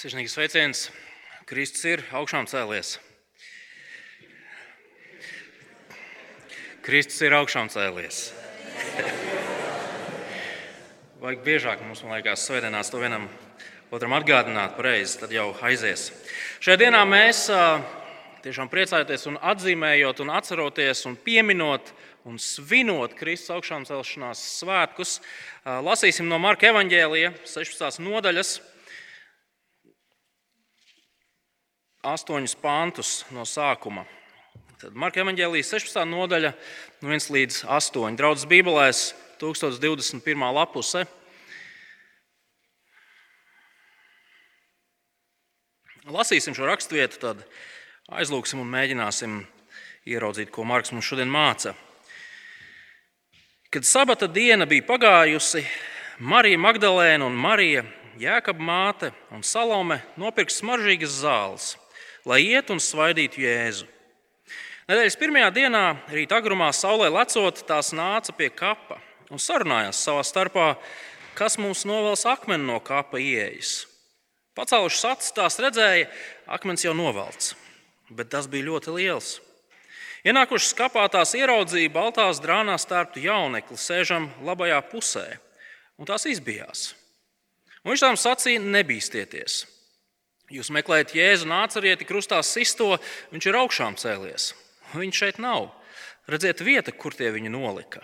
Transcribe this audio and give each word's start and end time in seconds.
Sirsnīgs 0.00 0.32
sveiciens! 0.32 0.78
Kristus 1.44 1.82
ir 1.84 2.00
augšām 2.16 2.46
cēlies. 2.48 2.94
Kristus 6.80 7.18
ir 7.20 7.36
augšām 7.36 7.68
cēlies. 7.68 8.20
Vajag 11.20 11.42
biežāk 11.44 11.82
mums, 11.84 12.00
man 12.00 12.16
liekas, 12.16 12.46
svētdienās 12.48 12.88
to 12.88 13.02
vienam 13.02 13.26
otram 13.92 14.16
atgādināt 14.16 14.72
pareizi, 14.78 15.18
tad 15.20 15.36
jau 15.36 15.50
aizies. 15.68 16.06
Šajā 16.64 16.80
dienā 16.86 17.04
mēs 17.04 17.44
tiešām 18.40 18.72
priecājoties 18.72 19.28
un 19.28 19.36
atzīmējot 19.52 20.24
un 20.24 20.32
atceroties 20.32 21.04
un 21.12 21.20
pieminot 21.28 21.92
un 22.24 22.40
svinot 22.40 23.12
Kristus 23.20 23.52
augšām 23.52 23.84
celšanās 23.84 24.48
svētkus, 24.62 25.18
lasīsim 25.68 26.32
no 26.32 26.40
Marka 26.40 26.72
evaņģēlija 26.72 27.36
16. 27.44 28.00
nodaļas. 28.08 28.56
Astoņus 32.00 32.54
pantus 32.56 33.08
no 33.28 33.42
sākuma. 33.44 34.06
Tad 34.80 34.94
Marka 34.96 35.20
evanģēlijas 35.20 35.68
16. 35.74 36.06
nodaļa, 36.08 36.54
no 37.04 37.10
1 37.12 37.26
līdz 37.34 37.58
8. 37.68 38.14
Draudzes 38.16 38.48
Bībelēs 38.48 39.00
1021. 39.36 40.46
lapuse. 40.56 41.02
Lasīsim 46.08 46.56
šo 46.56 46.70
raksturvietu, 46.70 47.20
tad 47.20 47.44
aizlūksim 48.08 48.64
un 48.64 48.72
mēģināsim 48.72 49.36
ieraudzīt, 50.08 50.48
ko 50.48 50.64
Marks 50.64 50.94
mums 50.96 51.04
šodien 51.04 51.28
māca. 51.28 51.74
Kad 53.68 53.84
sabata 53.84 54.24
diena 54.24 54.64
bija 54.64 54.88
pagājusi, 54.88 55.66
Marija 56.24 56.64
Magdalēna 56.64 57.28
un 57.28 57.36
Marija, 57.36 57.84
Jēkab 58.16 58.56
māte 58.56 59.12
un 59.36 59.44
Salome 59.44 60.00
nopirka 60.16 60.56
smaržīgas 60.56 61.20
zāles, 61.20 61.70
lai 62.28 62.42
iet 62.50 62.70
un 62.72 62.80
svaidītu 62.82 63.42
Jēzu. 63.44 63.88
Nedēļas 64.90 65.16
pirmajā 65.20 65.50
dienā, 65.54 65.84
rīta 66.10 66.40
agrumā, 66.40 66.72
saulē 66.74 67.10
lecot, 67.12 67.62
tās 67.68 67.92
nāca 67.94 68.34
pie 68.34 68.48
kapa 68.50 68.98
un 69.30 69.38
sarunājās 69.38 70.00
savā 70.02 70.24
starpā, 70.26 70.72
kas 71.38 71.56
mums 71.62 71.84
novels 71.86 72.26
akmeni 72.26 72.66
no 72.66 72.80
kapa 72.82 73.20
ieejas. 73.22 73.84
Pacēlušas 74.58 75.06
acis, 75.12 75.34
tās 75.36 75.60
redzēja, 75.62 76.08
akmens 76.50 76.82
jau 76.84 76.96
novelts, 76.96 77.54
bet 78.10 78.32
tas 78.34 78.50
bija 78.50 78.66
ļoti 78.66 78.96
liels. 78.96 79.36
Ienākušas 80.26 80.74
kapā 80.76 81.06
tās 81.08 81.32
ieraudzīja 81.38 81.92
baltās 81.94 82.42
drānās 82.42 82.84
tērptu 82.90 83.22
jaunekli, 83.24 83.78
sēžam 83.80 84.26
labajā 84.44 84.82
pusē, 84.90 85.28
un 85.96 86.10
tās 86.10 86.26
izbijās. 86.28 86.90
Un 87.80 87.94
viņš 87.94 88.02
tām 88.04 88.18
sacīja: 88.20 88.60
Nebīsties! 88.60 89.62
Jūs 90.50 90.72
meklējat 90.74 91.14
Jēzu 91.14 91.46
nācarieti, 91.46 92.06
krustā 92.08 92.40
sisto, 92.42 92.96
viņš 93.30 93.46
ir 93.46 93.58
augšām 93.60 93.98
cēlies. 94.00 94.50
Viņš 94.96 95.20
šeit 95.22 95.38
nav. 95.42 95.68
Redziet, 96.30 96.62
vieta, 96.66 96.90
kur 96.90 97.14
tie 97.14 97.30
viņu 97.30 97.52
nolika. 97.54 98.02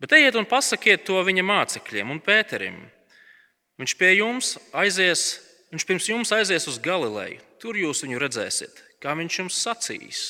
Bet 0.00 0.12
ejiet 0.12 0.36
un 0.36 0.48
pasakiet 0.48 1.06
to 1.08 1.16
viņa 1.24 1.44
mācekļiem 1.46 2.12
un 2.12 2.20
Pēterim. 2.20 2.82
Viņš 3.80 3.94
pie 3.96 4.10
jums 4.18 4.56
aizies, 4.76 5.24
viņš 5.72 5.86
pirms 5.88 6.08
jums 6.10 6.32
aizies 6.36 6.68
uz 6.68 6.76
Galileju. 6.84 7.40
Tur 7.60 7.76
jūs 7.80 8.04
viņu 8.04 8.20
redzēsiet, 8.20 8.82
kā 9.00 9.16
viņš 9.16 9.38
jums 9.40 9.60
sacīs. 9.64 10.26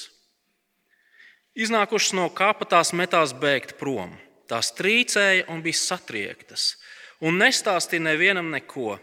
Iznākušas 1.58 2.14
no 2.14 2.28
kapa 2.30 2.68
tās 2.70 2.92
metās 2.94 3.34
bēgt 3.34 3.74
prom. 3.80 4.14
Tās 4.46 4.70
trīcēja 4.78 5.48
un 5.50 5.62
bija 5.64 5.78
satriektas, 5.80 6.76
un 7.18 7.40
nestāstīja 7.42 8.04
nevienam 8.06 8.52
neko, 8.54 8.94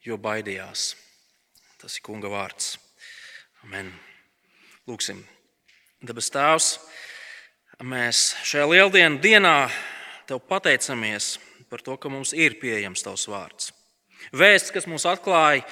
jo 0.00 0.16
baidījās. 0.16 0.94
Tas 1.82 1.96
ir 1.98 2.02
kunga 2.06 2.28
vārds. 2.30 2.76
Amen. 3.66 3.88
Lūksim, 4.86 5.18
debes 5.98 6.28
Tēvs, 6.30 6.76
mēs 7.82 8.20
šajā 8.46 8.68
lieldienu 8.70 9.18
dienā 9.22 9.56
Tev 10.30 10.38
pateicamies 10.46 11.40
par 11.66 11.82
to, 11.82 11.96
ka 11.98 12.06
mums 12.06 12.30
ir 12.38 12.54
pieejams 12.60 13.02
Tavs 13.02 13.26
vārds. 13.26 13.72
Vēsts, 14.30 14.70
kas 14.70 14.86
mums 14.86 15.08
atklāja 15.10 15.64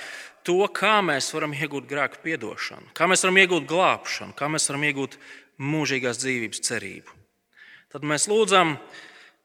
to, 0.43 0.59
kā 0.75 0.97
mēs 1.07 1.31
varam 1.31 1.55
iegūt 1.55 1.87
grēku 1.87 2.19
piedošanu, 2.25 2.91
kā 2.91 3.07
mēs 3.07 3.23
varam 3.23 3.39
iegūt 3.45 3.71
glābšanu, 3.71 4.35
kā 4.35 4.51
mēs 4.51 4.67
varam 4.73 4.89
iegūt 4.91 5.15
mūžīgās 5.63 6.19
dzīvības 6.25 6.65
cerību. 6.67 7.15
Tad 7.95 8.03
mēs 8.03 8.27
lūdzam, 8.31 8.75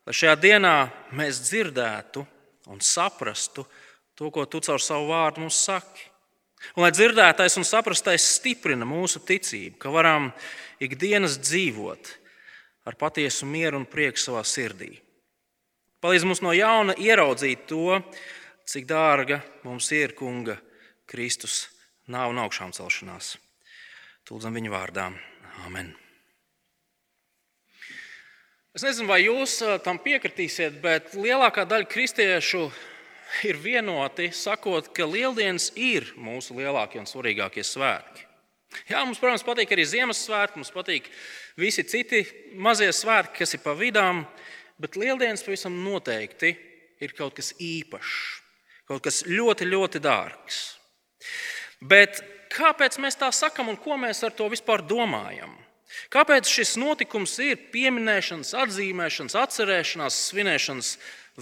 lai 0.10 0.18
šajā 0.18 0.34
dienā 0.42 0.74
mēs 1.14 1.46
dzirdētu 1.46 2.26
un 2.74 2.82
saprastu 2.82 3.70
to, 4.18 4.34
ko 4.34 4.50
Tu 4.50 4.66
caur 4.66 4.82
savu 4.82 5.14
vārdu 5.14 5.46
mums 5.46 5.62
saki. 5.70 6.10
Un 6.74 6.86
lai 6.86 6.92
dzirdētais 6.96 7.56
un 7.60 7.68
saprastais 7.68 8.26
stiprina 8.36 8.88
mūsu 8.88 9.22
ticību, 9.24 9.78
ka 9.80 9.94
varam 9.94 10.32
ikdienas 10.84 11.38
dzīvot 11.40 12.12
ar 12.90 12.98
patiesu 13.00 13.48
mieru 13.50 13.80
un 13.82 13.90
prieku 13.90 14.22
savā 14.22 14.42
sirdī. 14.46 14.96
Palīdz 16.02 16.26
mums 16.28 16.42
no 16.46 16.52
jauna 16.54 16.94
ieraudzīt 17.02 17.66
to, 17.70 18.00
cik 18.66 18.88
dārga 18.90 19.40
mums 19.66 19.88
ir 19.96 20.14
Kunga 20.18 20.58
Kristus 21.10 21.68
nav 22.12 22.34
un 22.34 22.42
augšām 22.44 22.74
celšanās. 22.76 23.36
Tūlzam 24.26 24.58
viņa 24.58 24.74
vārdā. 24.74 25.12
Amen. 25.66 25.94
Es 28.76 28.84
nezinu, 28.84 29.08
vai 29.08 29.22
jūs 29.24 29.62
tam 29.86 30.02
piekritīsiet, 30.04 30.82
bet 30.84 31.14
lielākā 31.16 31.64
daļa 31.70 31.88
kristiešu 31.88 32.66
ir 33.44 33.58
vienoti, 33.60 34.30
sakot, 34.36 34.92
ka 34.96 35.08
lieldienas 35.10 35.72
ir 35.76 36.08
mūsu 36.20 36.56
lielākie 36.58 37.02
un 37.02 37.10
svarīgākie 37.10 37.66
svētki. 37.66 38.24
Jā, 38.90 39.02
mums, 39.06 39.20
protams, 39.22 39.46
patīk 39.46 39.72
arī 39.72 39.86
Ziemassvētki, 39.88 40.60
mums 40.60 40.74
patīk 40.74 41.10
visi 41.60 41.86
citi 41.88 42.24
mazie 42.60 42.90
svētki, 42.94 43.40
kas 43.44 43.56
ir 43.56 43.64
pa 43.64 43.76
vidām, 43.78 44.26
bet 44.82 44.98
lieldienas 45.00 45.46
pavisam 45.46 45.78
noteikti 45.86 46.52
ir 47.04 47.14
kaut 47.16 47.38
kas 47.38 47.54
īpašs, 47.62 48.16
kaut 48.90 49.04
kas 49.06 49.24
ļoti, 49.30 49.68
ļoti 49.72 50.02
dārgs. 50.04 50.64
Bet 51.84 52.20
kāpēc 52.56 53.00
mēs 53.04 53.20
tā 53.20 53.32
sakam 53.36 53.72
un 53.72 53.80
ko 53.80 53.98
mēs 54.00 54.24
ar 54.28 54.36
to 54.36 54.50
vispār 54.52 54.84
domājam? 54.86 55.56
Kāpēc 56.12 56.50
šis 56.50 56.76
notikums 56.82 57.38
ir 57.44 57.70
pieminēšanas, 57.72 58.52
atzīmēšanas, 58.66 59.38
atcerēšanās, 59.40 60.20
svinēšanas 60.32 60.92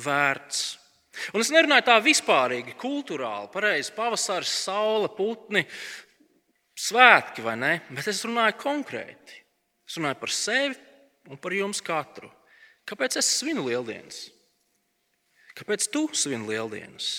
vērts? 0.03 0.63
Un 1.33 1.43
es 1.43 1.51
nerunāju 1.53 1.85
tā 1.87 1.97
vispārīgi, 2.01 2.73
kultūrāli, 2.79 3.51
pareizi, 3.53 3.93
pavasaris, 3.95 4.53
saule, 4.65 5.11
putni, 5.13 5.61
svētki 6.73 7.45
vai 7.45 7.57
ne, 7.59 7.73
bet 7.93 8.09
es 8.09 8.23
runāju 8.25 8.57
konkrēti. 8.63 9.43
Es 9.87 9.99
runāju 9.99 10.19
par 10.23 10.33
sevi 10.33 10.79
un 11.29 11.39
par 11.39 11.53
jums 11.53 11.83
katru. 11.85 12.31
Kāpēc 12.89 13.19
es 13.21 13.29
svinu 13.39 13.67
lieldienas? 13.67 14.25
Kāpēc 15.53 15.85
tu 15.93 16.07
svini 16.17 16.49
lieldienas? 16.49 17.11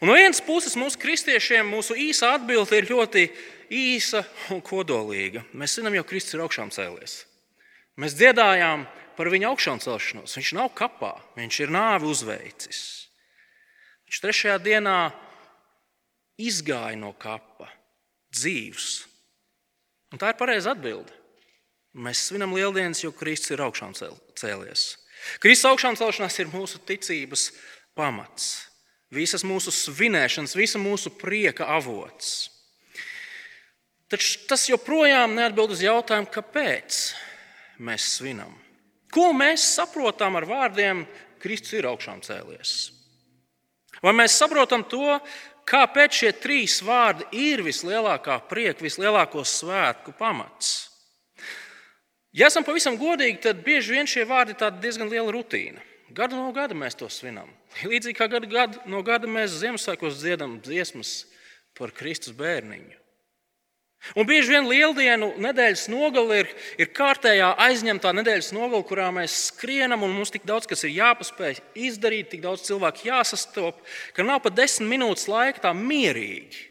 Un 0.00 0.10
no 0.10 0.16
vienas 0.16 0.40
puses, 0.44 0.76
mūsu 0.76 1.00
kristiešiem 1.00 1.68
mūsu 1.68 1.96
īsa 1.96 2.34
atbilde 2.36 2.76
ir 2.76 2.88
ļoti 2.90 3.26
īsa 3.72 4.24
un 4.52 4.60
kodolīga. 4.64 5.44
Mēs 5.56 5.78
zinām, 5.78 5.96
jau 5.96 6.04
Kristus 6.08 6.36
ir 6.36 6.44
augšām 6.44 6.72
cēlies. 6.74 7.22
Mēs 8.00 8.16
dziedājām, 8.16 8.84
par 9.16 9.30
viņa 9.32 9.50
augšām 9.50 9.80
celšanos. 9.82 10.36
Viņš 10.38 10.52
nav 10.58 10.72
kapā, 10.78 11.14
viņš 11.38 11.60
ir 11.64 11.72
nāvi 11.74 12.08
uzveicis. 12.10 12.82
Viņš 14.08 14.20
trešajā 14.24 14.58
dienā 14.60 14.96
izgāja 16.40 16.98
no 17.00 17.12
kapa, 17.16 17.70
dzīvs. 18.32 18.88
Un 20.12 20.20
tā 20.20 20.32
ir 20.32 20.38
pareiza 20.40 20.74
atbilde. 20.74 21.14
Mēs 21.92 22.26
svinam 22.28 22.54
lieldienas, 22.56 23.02
jo 23.04 23.12
Kristus 23.12 23.52
ir 23.52 23.62
augšām 23.64 23.92
cēlies. 23.96 24.84
Kristus 25.42 25.68
augšām 25.68 25.96
celšanās 26.00 26.38
ir 26.40 26.50
mūsu 26.52 26.80
ticības 26.88 27.50
pamats, 27.96 28.66
visas 29.12 29.44
mūsu 29.44 29.72
svinēšanas, 29.74 30.56
visa 30.56 30.80
mūsu 30.80 31.12
prieka 31.20 31.68
avots. 31.76 32.48
Taču 34.12 34.42
tas 34.48 34.66
joprojām 34.68 35.36
neatbild 35.36 35.72
uz 35.72 35.84
jautājumu, 35.84 36.28
kāpēc 36.32 37.00
mēs 37.80 38.08
svinam. 38.18 38.52
Ko 39.12 39.30
mēs 39.36 39.64
saprotam 39.76 40.38
ar 40.40 40.46
vārdiem 40.48 41.04
Kristus 41.42 41.76
ir 41.76 41.88
augšām 41.90 42.22
cēlies? 42.24 42.92
Vai 44.02 44.14
mēs 44.16 44.38
saprotam 44.40 44.84
to, 44.88 45.18
kāpēc 45.68 46.22
šie 46.22 46.32
trīs 46.40 46.78
vārdi 46.82 47.28
ir 47.36 47.62
vislielākā 47.66 48.38
prieka, 48.48 48.82
vislielāko 48.82 49.44
svētku 49.46 50.14
pamats? 50.18 50.88
Ja 52.32 52.48
esam 52.48 52.64
pavisam 52.64 52.96
godīgi, 52.96 53.42
tad 53.44 53.60
bieži 53.64 53.98
vien 53.98 54.08
šie 54.08 54.24
vārdi 54.24 54.56
ir 54.56 54.78
diezgan 54.80 55.12
liela 55.12 55.34
rutīna. 55.34 55.84
Gadu 56.12 56.36
no 56.36 56.48
gada 56.52 56.76
mēs 56.76 56.96
to 56.96 57.08
svinam. 57.12 57.48
Līdzīgi 57.84 58.16
kā 58.16 58.28
gadu, 58.32 58.48
gadu 58.48 58.80
no 58.88 59.00
gada 59.04 59.28
mēs 59.28 59.60
Ziemassvētkos 59.60 60.18
dziedam 60.20 60.58
dziesmas 60.64 61.22
par 61.76 61.92
Kristus 61.96 62.34
bērniņu. 62.36 63.01
Un 64.18 64.26
bieži 64.26 64.50
vien 64.50 64.66
lieldienu 64.66 65.28
nedēļas 65.40 65.84
nogale 65.92 66.40
ir, 66.42 66.48
ir 66.80 66.90
kārtējā 66.90 67.52
aizņemtā 67.68 68.10
nedēļas 68.18 68.50
nogale, 68.56 68.82
kurā 68.88 69.06
mēs 69.14 69.36
skrienam 69.52 70.02
un 70.02 70.16
mums 70.16 70.34
tik 70.34 70.42
daudz 70.48 70.66
kas 70.70 70.82
ir 70.82 70.96
jāpaspēj 70.96 71.60
izdarīt, 71.86 72.32
tik 72.32 72.42
daudz 72.42 72.66
cilvēku 72.66 73.06
jāsastop, 73.06 73.78
ka 74.16 74.26
nav 74.26 74.42
pat 74.42 74.58
desmit 74.58 74.90
minūtes 74.90 75.28
laika 75.30 75.68
tā 75.68 75.72
mierīgi. 75.78 76.66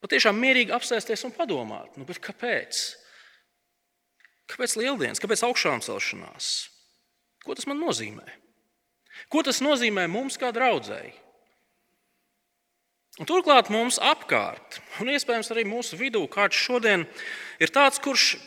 Patiešām 0.00 0.40
mierīgi 0.40 0.72
apsēsties 0.72 1.26
un 1.28 1.36
padomāt, 1.36 2.00
nu, 2.00 2.08
kāpēc? 2.08 2.82
Kāpēc 4.50 4.78
lieldienas, 4.80 5.20
kāpēc 5.20 5.44
augšām 5.46 5.84
celšanās? 5.84 6.70
Ko 7.44 7.54
tas 7.56 7.68
man 7.68 7.84
nozīmē? 7.84 8.24
Ko 9.30 9.44
tas 9.44 9.60
nozīmē 9.60 10.08
mums 10.10 10.40
kā 10.40 10.50
draudzēji? 10.56 11.12
Un 13.20 13.28
turklāt 13.28 13.68
mums 13.68 13.98
apkārt, 14.00 14.78
un 15.02 15.10
iespējams 15.12 15.50
arī 15.52 15.66
mūsu 15.68 15.98
vidū, 16.00 16.22
kāds 16.32 16.56
šodien 16.56 17.04
ir 17.60 17.72
tāds, 17.72 18.00
kurš 18.00 18.38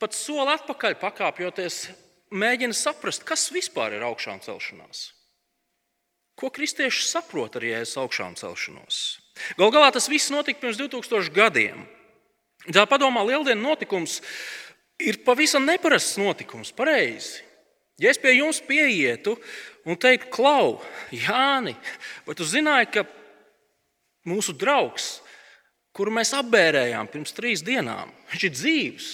pat 0.00 0.16
soli 0.16 0.54
atpakaļ 0.54 0.96
pakāpjoties, 1.02 1.82
mēģina 2.32 2.76
saprast, 2.76 3.26
kas 3.28 3.50
vispār 3.52 3.98
ir 3.98 4.06
augšām 4.08 4.40
celšanās. 4.44 5.10
Ko 6.40 6.48
kristieši 6.50 7.04
saprot 7.06 7.58
ar 7.60 7.66
jēzus 7.68 7.98
augšām 8.00 8.32
celšanos? 8.40 9.02
Galu 9.58 9.74
galā 9.74 9.90
tas 9.94 10.08
viss 10.10 10.32
notika 10.32 10.62
pirms 10.62 10.80
2000 10.80 11.30
gadiem. 11.34 11.84
Tā 12.64 12.86
padomā, 12.88 13.22
lieldienu 13.28 13.60
notikums 13.60 14.22
ir 15.04 15.20
pavisam 15.26 15.66
neparasts 15.68 16.16
notikums, 16.18 16.72
pareizi. 16.74 17.44
Ja 18.00 18.10
es 18.10 18.18
pie 18.18 18.32
jums 18.38 18.58
pieietu 18.64 19.36
un 19.86 20.00
teiktu, 20.00 20.32
Klau, 20.32 20.80
Jāni, 21.14 21.76
vai 22.26 22.34
tu 22.34 22.46
zināji, 22.48 22.88
ka 22.96 23.04
mūsu 24.28 24.54
draugs, 24.56 25.18
kuru 25.94 26.14
mēs 26.14 26.34
apbērējām 26.36 27.10
pirms 27.12 27.34
trīs 27.36 27.62
dienām. 27.64 28.12
Viņš 28.32 28.46
ir 28.48 28.54
dzīves. 28.54 29.10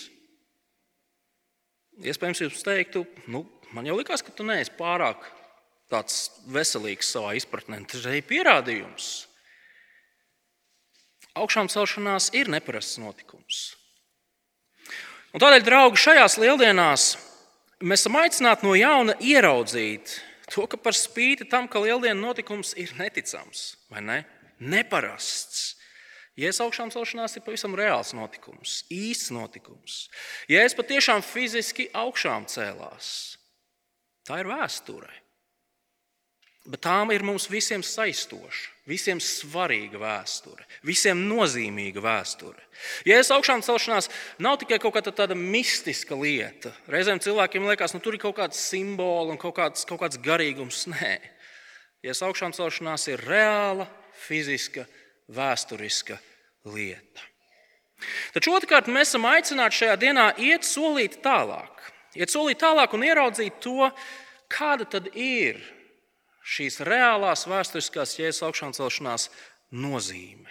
Iespējams, 2.00 2.40
jūs 2.46 2.62
teiktu, 2.64 3.04
nu, 3.28 3.44
man 3.76 3.88
jau 3.88 3.98
likās, 3.98 4.24
ka 4.24 4.32
tu 4.32 4.46
neesi 4.46 4.72
pārāk 4.78 5.26
tāds 5.90 6.30
veselīgs 6.48 7.10
savā 7.12 7.34
izpratnē. 7.36 7.82
Tas 7.90 8.06
ir 8.08 8.24
pierādījums. 8.24 9.10
Augšām 11.38 11.68
celšanās 11.70 12.30
ir 12.34 12.50
neparasts 12.50 12.98
notikums. 13.02 13.60
Un 15.30 15.42
tādēļ, 15.42 15.62
draugi, 15.62 16.00
šajās 16.02 16.40
lieldienās 16.42 17.04
mēs 17.86 18.02
esam 18.02 18.18
aicināti 18.18 18.66
no 18.66 18.74
jauna 18.74 19.14
ieraudzīt 19.22 20.16
to, 20.50 20.64
ka 20.66 20.80
par 20.80 20.96
spīti 20.96 21.46
tam, 21.48 21.68
ka 21.70 21.82
lieldienu 21.84 22.18
notikums 22.18 22.72
ir 22.80 22.90
neticams, 22.98 23.76
vai 23.92 24.02
ne? 24.02 24.18
Neparasts. 24.60 25.80
Jēzus 26.38 26.62
augšām 26.64 26.92
celšanās 26.94 27.34
ir 27.36 27.44
pavisam 27.44 27.74
reāls 27.76 28.14
notikums, 28.16 28.84
īsts 28.92 29.32
notikums. 29.34 30.04
Jēzus 30.48 30.76
patiešām 30.78 31.24
fiziski 31.26 31.88
augšām 31.96 32.46
cēlās. 32.48 33.10
Tā 34.24 34.38
ir 34.40 34.48
vēsture. 34.48 35.10
Bet 36.70 36.82
tām 36.84 37.08
ir 37.10 37.24
mums 37.24 37.46
visiem 37.50 37.80
saistoša, 37.82 38.68
visiem 38.86 39.18
svarīga 39.24 39.98
vēsture, 39.98 40.66
visiem 40.86 41.22
nozīmīga 41.24 42.02
vēsture. 42.04 42.60
Jēzus 43.08 43.32
augšām 43.34 43.64
celšanās 43.64 44.10
nav 44.44 44.58
tikai 44.60 44.78
kaut 44.82 44.94
kāda 44.98 45.12
tāda 45.22 45.36
mistiska 45.36 46.14
lieta. 46.20 46.72
Reizēm 46.92 47.20
cilvēkiem 47.24 47.64
liekas, 47.64 47.94
ka 47.94 47.98
nu, 47.98 48.04
tur 48.04 48.16
ir 48.16 48.22
kaut 48.22 48.36
kāds 48.38 48.60
simbols 48.60 49.32
un 49.32 49.40
kaut 49.40 49.56
kāds, 49.56 49.88
kaut 49.88 50.04
kāds 50.04 50.20
garīgums. 50.20 50.84
Nē, 50.92 51.16
Jēzus 52.04 52.28
augšām 52.28 52.54
celšanās 52.56 53.08
ir 53.08 53.24
reāla 53.24 53.88
fiziska, 54.20 54.86
vēsturiska 55.30 56.18
lieta. 56.68 57.26
Taču 58.34 58.54
otrkārt, 58.56 58.88
mēs 58.88 59.12
esam 59.12 59.26
aicināti 59.28 59.82
šajā 59.82 59.96
dienā 60.00 60.30
iet 60.40 60.64
solīt 60.64 61.20
tālāk. 61.24 61.82
Iet 62.16 62.32
solīt 62.32 62.60
tālāk 62.62 62.94
un 62.96 63.04
ieraudzīt 63.06 63.60
to, 63.62 63.90
kāda 64.50 64.86
tad 64.88 65.10
ir 65.14 65.60
šīs 66.40 66.80
reālās 66.86 67.46
vēsturiskās 67.50 68.16
jēzus 68.18 68.46
augšām 68.48 68.72
celšanās 68.74 69.28
nozīme. 69.70 70.50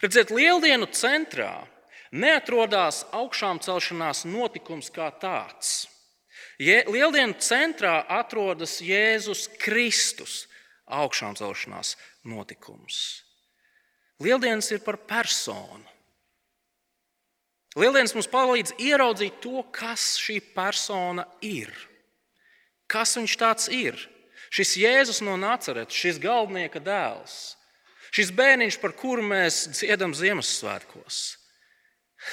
Redziet, 0.00 0.30
lieldienu 0.32 0.88
centrā 0.96 1.66
neatrodas 2.14 3.02
augšām 3.16 3.60
celšanās 3.60 4.24
notikums 4.28 4.88
kā 4.94 5.10
tāds. 5.20 5.84
Lieldienu 6.56 7.36
centrā 7.42 7.98
atrodas 8.08 8.78
Jēzus 8.80 9.44
Kristus 9.60 10.46
augšām 10.86 11.36
celšanās 11.36 11.96
notikums. 12.28 13.22
Lieldienas 14.22 14.70
ir 14.72 14.82
par 14.84 14.98
personu. 15.08 15.84
Lieldienas 17.76 18.14
mums 18.16 18.28
palīdz 18.32 18.72
ieraudzīt 18.80 19.40
to, 19.44 19.60
kas 19.74 20.14
šī 20.20 20.38
persona 20.54 21.26
ir. 21.44 21.72
Kas 22.88 23.16
viņš 23.18 23.34
tāds 23.36 23.68
ir? 23.72 23.98
Šis 24.48 24.76
Jēzus 24.80 25.20
no 25.26 25.34
Nacaretes, 25.36 25.96
šis 25.96 26.20
galvenieka 26.22 26.80
dēls, 26.80 27.56
šis 28.14 28.30
bērniņš, 28.32 28.78
par 28.80 28.94
kuru 28.96 29.24
mēs 29.26 29.66
dziedam 29.74 30.14
Ziemassvētkos. 30.16 31.18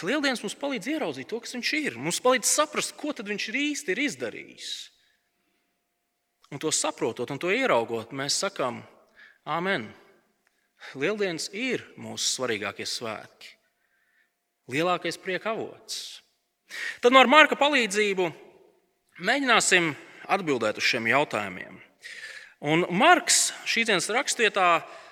Lieldienas 0.07 0.41
mums 0.45 0.55
palīdz 0.57 0.89
ieraudzīt 0.93 1.27
to, 1.29 1.41
kas 1.43 1.53
viņš 1.57 1.73
ir. 1.81 1.99
Mums 1.99 2.21
palīdz 2.23 2.47
saprast, 2.47 2.95
ko 2.97 3.11
viņš 3.11 3.49
īsti 3.51 3.93
ir 3.93 4.03
izdarījis. 4.07 4.71
Un 6.53 6.61
to 6.61 6.71
saprotot 6.71 7.31
un 7.33 7.41
to 7.41 7.49
ieraugot, 7.51 8.13
mēs 8.13 8.37
sakām, 8.45 8.83
Āmen! 9.43 9.89
Lieldienas 10.95 11.49
ir 11.51 11.81
mūsu 11.99 12.23
svarīgākie 12.29 12.85
svētki, 12.87 13.49
lielākais 14.71 15.17
prieka 15.19 15.51
avots. 15.51 16.21
Tad 17.03 17.11
no 17.11 17.19
ar 17.19 17.27
Marka 17.27 17.57
palīdzību 17.59 18.29
mēģināsim 19.19 19.91
atbildēt 20.31 20.79
uz 20.79 20.87
šiem 20.87 21.11
jautājumiem. 21.11 21.75
Un 22.63 22.87
Marks 22.95 23.49
šīs 23.67 23.89
dienas 23.91 24.07
rakstvietā 24.15 24.69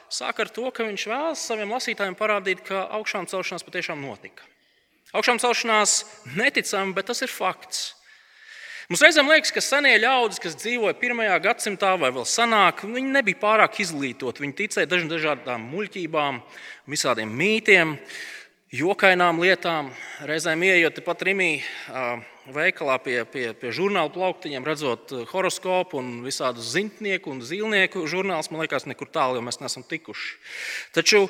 sāk 0.08 0.40
ar 0.40 0.52
to, 0.56 0.70
ka 0.72 0.88
viņš 0.88 1.08
vēlas 1.12 1.44
saviem 1.52 1.76
lasītājiem 1.76 2.16
parādīt, 2.16 2.64
ka 2.68 2.86
augšām 3.00 3.28
celšanās 3.28 3.68
patiešām 3.68 4.00
notika. 4.00 4.48
Augšām 5.12 5.44
celšanās 5.44 6.06
neticami, 6.40 6.96
bet 6.96 7.12
tas 7.12 7.20
ir 7.20 7.32
fakts. 7.32 7.90
Mums 8.92 9.06
reizēm 9.06 9.30
liekas, 9.32 9.54
ka 9.56 9.62
senie 9.64 9.94
ļaudis, 10.04 10.42
kas 10.44 10.58
dzīvoja 10.60 10.98
pirmajā 11.00 11.38
gadsimtā 11.46 11.94
vai 11.96 12.10
vēl 12.12 12.26
senāk, 12.28 12.82
viņi 12.84 13.14
nebija 13.14 13.38
pārāk 13.40 13.78
izglītoti. 13.80 14.44
Viņi 14.44 14.56
ticēja 14.58 14.90
dažādām 14.92 15.64
muļķībām, 15.72 16.42
visādiem 16.92 17.32
mītiem, 17.32 17.94
jokainām 18.76 19.40
lietām. 19.40 19.94
Reizēm 20.28 20.66
ieejot 20.68 21.00
pat 21.06 21.24
Rimī 21.24 21.48
veikalā 22.52 22.98
pie, 23.06 23.16
pie, 23.32 23.46
pie 23.62 23.72
žurnāla 23.72 24.12
plauktiņiem, 24.12 24.68
redzot 24.68 25.16
horoskopu 25.32 26.02
un 26.02 26.12
visādus 26.28 26.74
zintnieku 26.76 27.32
un 27.32 27.40
zīlnieku 27.48 28.04
žurnālus, 28.12 28.52
man 28.52 28.66
liekas, 28.66 28.90
nekur 28.92 29.08
tālu 29.08 29.40
jau 29.40 29.46
mēs 29.48 29.62
neesam 29.64 29.88
tikuši. 29.88 30.36
Taču 31.00 31.24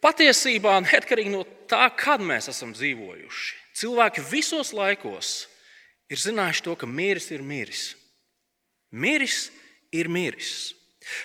patiesībā, 0.00 0.80
neatkarīgi 0.88 1.36
no 1.36 1.44
tā, 1.68 1.84
kad 2.00 2.24
mēs 2.24 2.48
esam 2.48 2.72
dzīvojuši, 2.72 3.54
cilvēki 3.84 4.24
visos 4.32 4.72
laikos 4.72 5.36
ir 6.08 6.20
zinājuši 6.20 6.64
to, 6.64 6.74
ka 6.78 6.88
miris 6.88 7.30
ir 7.34 7.44
miris. 7.44 7.92
Miris 8.90 9.48
ir 9.92 10.08
miris. 10.08 10.72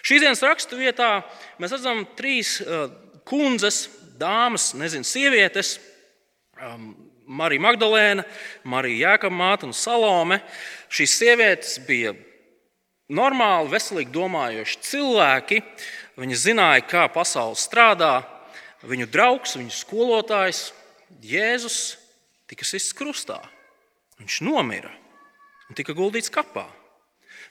Šīs 0.04 0.24
dienas 0.24 0.44
rakstu 0.44 0.80
vietā 0.80 1.24
mēs 1.60 1.74
redzam 1.76 2.04
trīs 2.18 2.58
uh, 2.64 2.88
kundzes, 3.28 3.88
dāmas, 4.20 4.72
nezinu, 4.78 5.08
sievietes. 5.08 5.78
Um, 6.60 6.94
Marija 7.24 7.64
Magdalēna, 7.64 8.26
Marija 8.68 9.14
Jēkabā 9.14 9.36
māte 9.36 9.68
un 9.68 9.74
Salome. 9.76 10.42
Šīs 10.92 11.16
sievietes 11.22 11.78
bija 11.88 12.14
normāli, 13.14 13.72
veselīgi 13.72 14.12
domājoši 14.14 14.80
cilvēki. 14.90 15.62
Viņi 16.20 16.40
zināja, 16.40 16.86
kā 16.86 17.08
pasaule 17.12 17.58
strādā. 17.60 18.20
Viņu 18.84 19.08
draugs, 19.10 19.56
viņu 19.56 19.72
skolotājs 19.72 20.66
Jēzus 21.24 21.96
tika 22.52 22.68
sists 22.68 22.96
krustā. 22.96 23.40
Viņš 24.24 24.40
nomira 24.48 24.92
un 25.68 25.76
tika 25.76 25.92
guldīts 25.98 26.32
kapā. 26.32 26.64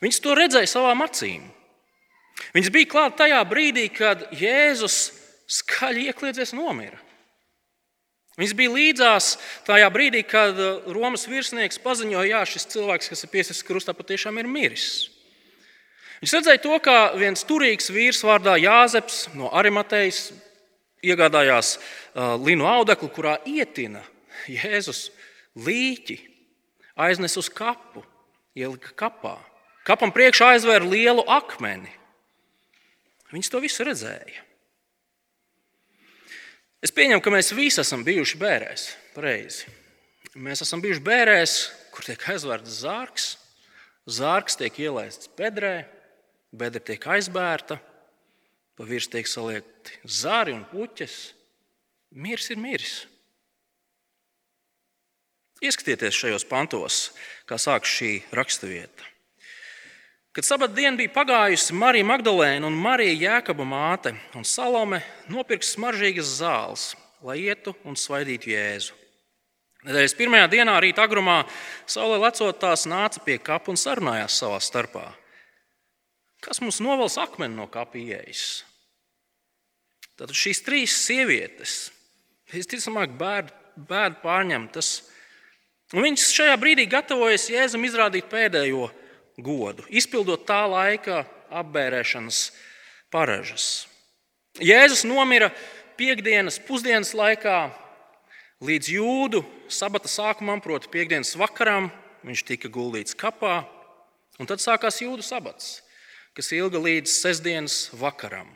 Viņas 0.00 0.20
to 0.24 0.34
redzēja 0.38 0.70
savām 0.70 1.04
acīm. 1.04 1.44
Viņas 2.56 2.72
bija 2.72 2.88
klāt 2.88 3.18
tajā 3.20 3.40
brīdī, 3.44 3.90
kad 3.92 4.24
Jēzus 4.34 5.12
skaļi 5.52 6.08
iekļiedzies 6.08 6.54
nomira. 6.56 6.96
Viņas 8.40 8.54
bija 8.56 8.72
līdzās 8.72 9.26
tajā 9.68 9.90
brīdī, 9.92 10.22
kad 10.24 10.56
Romas 10.88 11.26
virsnieks 11.28 11.76
paziņoja, 11.84 12.40
ka 12.40 12.48
šis 12.48 12.70
cilvēks, 12.72 13.12
kas 13.12 13.26
ir 13.26 13.32
piesists 13.34 13.66
krustā, 13.68 13.92
patiešām 13.92 14.40
ir 14.40 14.48
miris. 14.48 15.10
Viņš 16.22 16.36
redzēja 16.38 16.62
to, 16.64 16.72
kā 16.80 17.12
viens 17.20 17.44
turīgs 17.44 17.92
vīrs 17.92 18.24
vārdā 18.24 18.56
Jāzeps 18.62 19.26
no 19.36 19.52
Arimatejas 19.52 20.30
iegādājās 21.04 21.76
linu 22.40 22.64
audeklu, 22.70 23.12
kurā 23.12 23.36
ietina 23.44 24.00
Jēzus 24.48 25.10
līķi 25.58 26.31
aiznes 26.96 27.36
uz 27.40 27.48
kapu, 27.52 28.04
ielika 28.56 28.92
kapā. 28.98 29.36
Kapam 29.86 30.12
priekšā 30.14 30.52
aizvēra 30.54 30.86
lielu 30.86 31.24
akmeni. 31.26 31.90
Viņas 33.32 33.50
to 33.50 33.60
visu 33.64 33.86
redzēja. 33.88 34.42
Es 36.82 36.92
pieņemu, 36.94 37.22
ka 37.22 37.30
mēs 37.32 37.52
visi 37.54 37.80
esam 37.82 38.02
bijuši 38.06 38.38
bērēs. 38.40 38.88
Pareizi. 39.14 39.70
Mēs 40.34 40.64
esam 40.64 40.82
bijuši 40.82 41.02
bērēs, 41.04 41.54
kur 41.92 42.06
tiek 42.06 42.22
aizvērts 42.32 42.78
zārks, 42.82 43.26
zārks 44.08 44.56
tiek 44.58 44.78
ielaists 44.80 45.30
bedrē, 45.38 45.84
bedra 46.52 46.80
tiek 46.82 47.04
aizbērta, 47.14 47.78
pa 48.76 48.88
virsmu 48.88 49.14
tiek 49.16 49.28
saliekti 49.28 49.98
zāri 50.08 50.56
un 50.56 50.64
puķes. 50.70 51.16
Mirs 52.12 52.50
ir 52.52 52.60
miris. 52.60 53.02
Ieskatieties 55.62 56.16
šajos 56.18 56.44
pantos, 56.50 56.96
kā 57.46 57.54
sākas 57.60 57.90
šī 57.94 58.12
raksturvieta. 58.34 59.06
Kad 60.32 60.46
sabat 60.48 60.72
diena 60.72 60.96
bija 60.96 61.12
pagājusi, 61.12 61.74
Marija 61.76 62.06
Magdalēna 62.08 62.66
un 62.66 62.78
Marija 62.80 63.12
Jēkaba 63.20 63.66
māte 63.68 64.14
un 64.34 64.46
Salome 64.48 65.02
nopirka 65.30 65.68
smaržīgas 65.68 66.38
zāles, 66.40 66.86
lai 67.22 67.36
ietu 67.44 67.76
un 67.84 67.98
svaidītu 68.00 68.50
Jēzu. 68.50 68.96
Nedēļas 69.82 70.16
pirmajā 70.18 70.48
dienā 70.50 70.78
rīta 70.80 71.04
agrumā 71.04 71.42
saulē 71.90 72.16
lecot 72.22 72.58
tās 72.62 72.86
nāca 72.88 73.22
pie 73.22 73.36
kapa 73.42 73.74
un 73.74 73.78
sarunājās 73.78 74.40
savā 74.40 74.58
starpā. 74.62 75.04
Kas 76.42 76.62
mums 76.62 76.80
novels 76.82 77.20
akmeni 77.22 77.58
no 77.58 77.68
kapa 77.70 78.00
ieejas? 78.00 78.62
Tad 80.18 80.34
šīs 80.34 80.64
trīs 80.64 80.96
sievietes, 81.06 81.90
visticamāk, 82.50 83.14
bēdu 83.18 84.22
pārņemtas, 84.22 84.94
un 85.92 86.04
viņas 86.06 86.30
šajā 86.34 86.56
brīdī 86.60 86.86
gatavojas 86.90 87.48
Jēzum 87.52 87.84
izrādīt 87.86 88.28
pēdējo 88.32 88.88
godu, 89.42 89.84
izpildot 89.88 90.46
tā 90.48 90.62
laika 90.68 91.22
apbērēšanas 91.52 92.44
paražas. 93.12 93.86
Jēzus 94.60 95.04
nomira 95.08 95.50
piekdienas 95.96 96.58
pusdienas 96.66 97.12
laikā, 97.16 97.70
līdz 98.64 98.90
jūdu 98.96 99.42
sabata 99.72 100.10
sākumam, 100.12 100.60
proti, 100.64 100.90
piekdienas 100.92 101.34
vakaram, 101.40 101.90
viņš 102.26 102.44
tika 102.48 102.70
guldīts 102.72 103.16
kapā, 103.18 103.62
un 104.40 104.48
tad 104.48 104.62
sākās 104.62 105.00
jūdu 105.02 105.24
sabats, 105.24 105.80
kas 106.36 106.52
ilga 106.56 106.80
līdz 106.80 107.10
sestdienas 107.12 107.86
vakaram. 107.96 108.52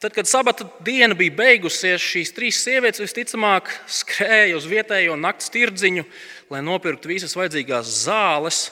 Tad, 0.00 0.14
kad 0.16 0.28
sabata 0.28 0.64
diena 0.80 1.12
bija 1.12 1.34
beigusies, 1.36 2.00
šīs 2.00 2.30
trīs 2.32 2.62
sievietes 2.64 3.02
visticamāk 3.02 3.66
skrēja 3.84 4.56
uz 4.56 4.64
vietējo 4.64 5.12
naktas 5.20 5.52
tirdziņu, 5.52 6.06
lai 6.48 6.62
nopirktu 6.64 7.10
visas 7.10 7.36
vajadzīgās 7.36 7.90
zāles, 8.06 8.62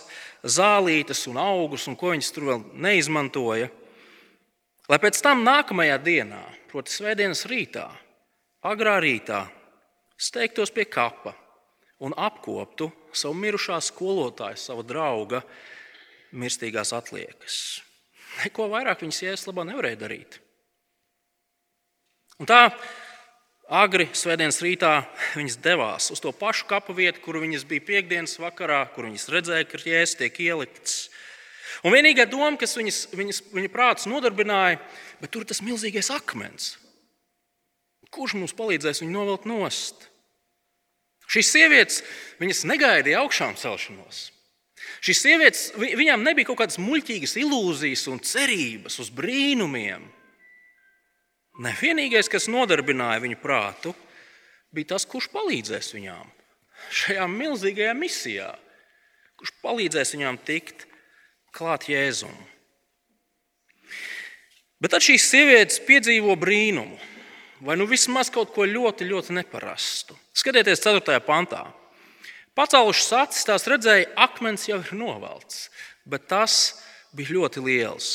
zālītes 0.41 1.27
un 1.29 1.37
augus, 1.43 1.85
un 1.85 1.99
ko 2.01 2.15
viņas 2.15 2.33
tur 2.33 2.49
vēl 2.49 2.65
neizmantoja. 2.81 3.69
Lai 4.89 5.01
pēc 5.03 5.21
tam 5.21 5.45
nākamajā 5.45 6.01
dienā, 6.01 6.41
proti, 6.73 6.97
svētdienas 6.97 7.45
rītā, 7.53 7.85
agrā 8.65 8.97
rītā, 9.05 9.45
steigtos 10.17 10.73
pie 10.73 10.89
kapa 10.89 11.37
un 12.01 12.17
apkoptu 12.17 12.89
savu 13.13 13.37
mirušā 13.37 13.83
skolotāju, 13.85 14.65
savu 14.65 14.81
draugu 14.81 15.45
mirstīgās 16.33 16.97
atliekas. 16.97 17.63
Neko 18.41 18.73
vairāk 18.73 19.05
viņas 19.05 19.25
jēzus 19.29 19.51
labā 19.53 19.69
nevarēja 19.69 20.07
darīt. 20.09 20.45
Un 22.39 22.47
tā 22.47 22.69
Agri 23.69 24.07
svētdienas 24.17 24.63
rītā 24.65 24.93
viņas 25.37 25.59
devās 25.61 26.07
uz 26.15 26.23
to 26.25 26.33
pašu 26.33 26.69
kapu 26.71 26.95
vietu, 26.97 27.21
kur 27.21 27.37
viņas 27.43 27.67
bija 27.69 27.85
piekdienas 27.85 28.39
vakarā, 28.41 28.85
kur 28.95 29.05
viņas 29.09 29.29
redzēja, 29.35 29.67
ka 29.69 29.81
jēzus 29.85 30.17
tiek 30.23 30.39
ielikts. 30.47 30.95
Un 31.85 31.93
vienīgā 31.93 32.25
doma, 32.31 32.57
kas 32.59 32.79
viņas, 32.79 33.01
viņas, 33.13 33.43
viņa 33.53 33.71
prātus 33.75 34.09
nodarbināja, 34.09 34.81
bet 35.21 35.35
tur 35.35 35.45
ir 35.45 35.51
tas 35.51 35.61
milzīgais 35.63 36.09
akmens. 36.15 36.77
Kurš 38.09 38.39
mums 38.39 38.57
palīdzēs 38.57 39.03
viņu 39.03 39.13
novilkt 39.13 39.45
nost? 39.51 40.09
Šīs 41.29 41.53
sievietes, 41.53 42.01
viņas 42.41 42.65
negaidīja 42.71 43.21
augšām 43.21 43.53
celšanos. 43.61 44.31
Šīs 45.05 45.21
sievietes, 45.21 45.65
viņām 45.77 46.25
nebija 46.25 46.49
kaut 46.49 46.63
kādas 46.63 46.81
muļķīgas 46.81 47.37
ilūzijas 47.43 48.07
un 48.09 48.23
cerības 48.25 48.97
uz 49.03 49.11
brīnumiem. 49.13 50.09
Ne 51.59 51.73
vienīgais, 51.75 52.31
kas 52.31 52.47
nodarbināja 52.51 53.23
viņu 53.25 53.39
prātu, 53.43 53.95
bija 54.75 54.95
tas, 54.95 55.07
kurš 55.09 55.31
palīdzēs 55.35 55.95
viņām 55.97 56.35
šajā 56.95 57.27
milzīgajā 57.31 57.95
misijā, 57.99 58.53
kurš 59.39 59.55
palīdzēs 59.65 60.15
viņām 60.15 60.39
tikt 60.47 60.87
klāt 61.55 61.89
Jēzum. 61.91 62.35
Bet 64.79 64.95
tad 64.95 65.03
šīs 65.03 65.27
sievietes 65.27 65.81
piedzīvo 65.83 66.37
brīnumu, 66.39 66.99
vai 67.67 67.75
nu 67.81 67.89
vismaz 67.91 68.31
kaut 68.31 68.53
ko 68.55 68.67
ļoti, 68.69 69.09
ļoti 69.11 69.35
neparastu. 69.41 70.15
Skatieties, 70.39 70.85
4. 70.85 71.19
pantā. 71.27 71.65
Pacēlušas 72.59 73.11
acis, 73.19 73.47
tās 73.47 73.67
redzēja, 73.71 74.13
akmens 74.19 74.69
jau 74.71 74.79
ir 74.83 74.95
novelts, 74.99 75.67
bet 76.07 76.27
tas 76.31 76.79
bija 77.15 77.35
ļoti 77.35 77.63
liels. 77.67 78.13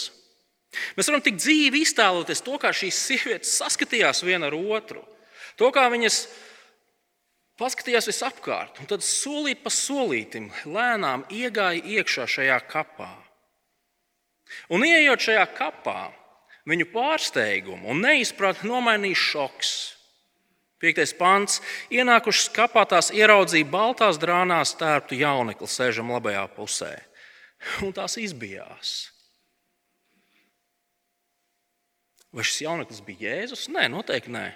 Mēs 0.97 1.09
varam 1.09 1.23
tik 1.25 1.37
dzīvi 1.39 1.83
iztēloties 1.85 2.43
to, 2.45 2.57
kā 2.61 2.73
šīs 2.75 3.01
sievietes 3.07 3.57
saskatījās 3.59 4.23
viena 4.25 4.49
ar 4.49 4.57
otru, 4.57 5.03
to, 5.59 5.69
kā 5.73 5.85
viņas 5.93 6.23
paskatījās 7.61 8.09
visapkārt, 8.09 8.81
un 8.81 8.89
tad 8.89 9.05
solīt 9.05 9.61
pa 9.63 9.71
solītam 9.73 10.49
lēnām 10.65 11.27
iegāja 11.33 11.83
iekšā 11.99 12.27
šajā 12.37 12.59
kapā. 12.71 13.11
Un 14.73 14.85
ieejot 14.85 15.29
šajā 15.29 15.45
kapā, 15.57 16.11
viņu 16.69 16.89
pārsteigumu 16.93 17.91
un 17.93 18.03
neizpratni 18.05 18.69
nomainīja 18.69 19.19
šoks. 19.19 19.73
Piektais 20.83 21.13
pants. 21.15 21.61
Ienākušas 21.95 22.49
kapā 22.51 22.83
tās 22.91 23.07
ieraudzīja 23.15 23.69
baltās 23.71 24.19
drānās 24.19 24.75
tērptu 24.75 25.15
jaunekli 25.21 25.69
sēžam 25.69 26.11
labajā 26.11 26.43
pusē, 26.57 26.91
un 27.85 27.95
tās 27.95 28.17
izbijās. 28.19 29.12
Vai 32.33 32.45
šis 32.45 32.63
jauneklis 32.65 33.01
bija 33.05 33.29
Jēzus? 33.29 33.67
Nē, 33.69 33.85
noteikti 33.93 34.33
nē. 34.33 34.47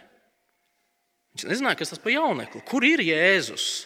Viņš 1.36 1.46
nezināja, 1.46 1.78
kas 1.78 1.94
tas 1.94 2.02
par 2.02 2.10
jaunekli. 2.16 2.64
Kur 2.66 2.86
ir 2.88 3.04
Jēzus? 3.06 3.86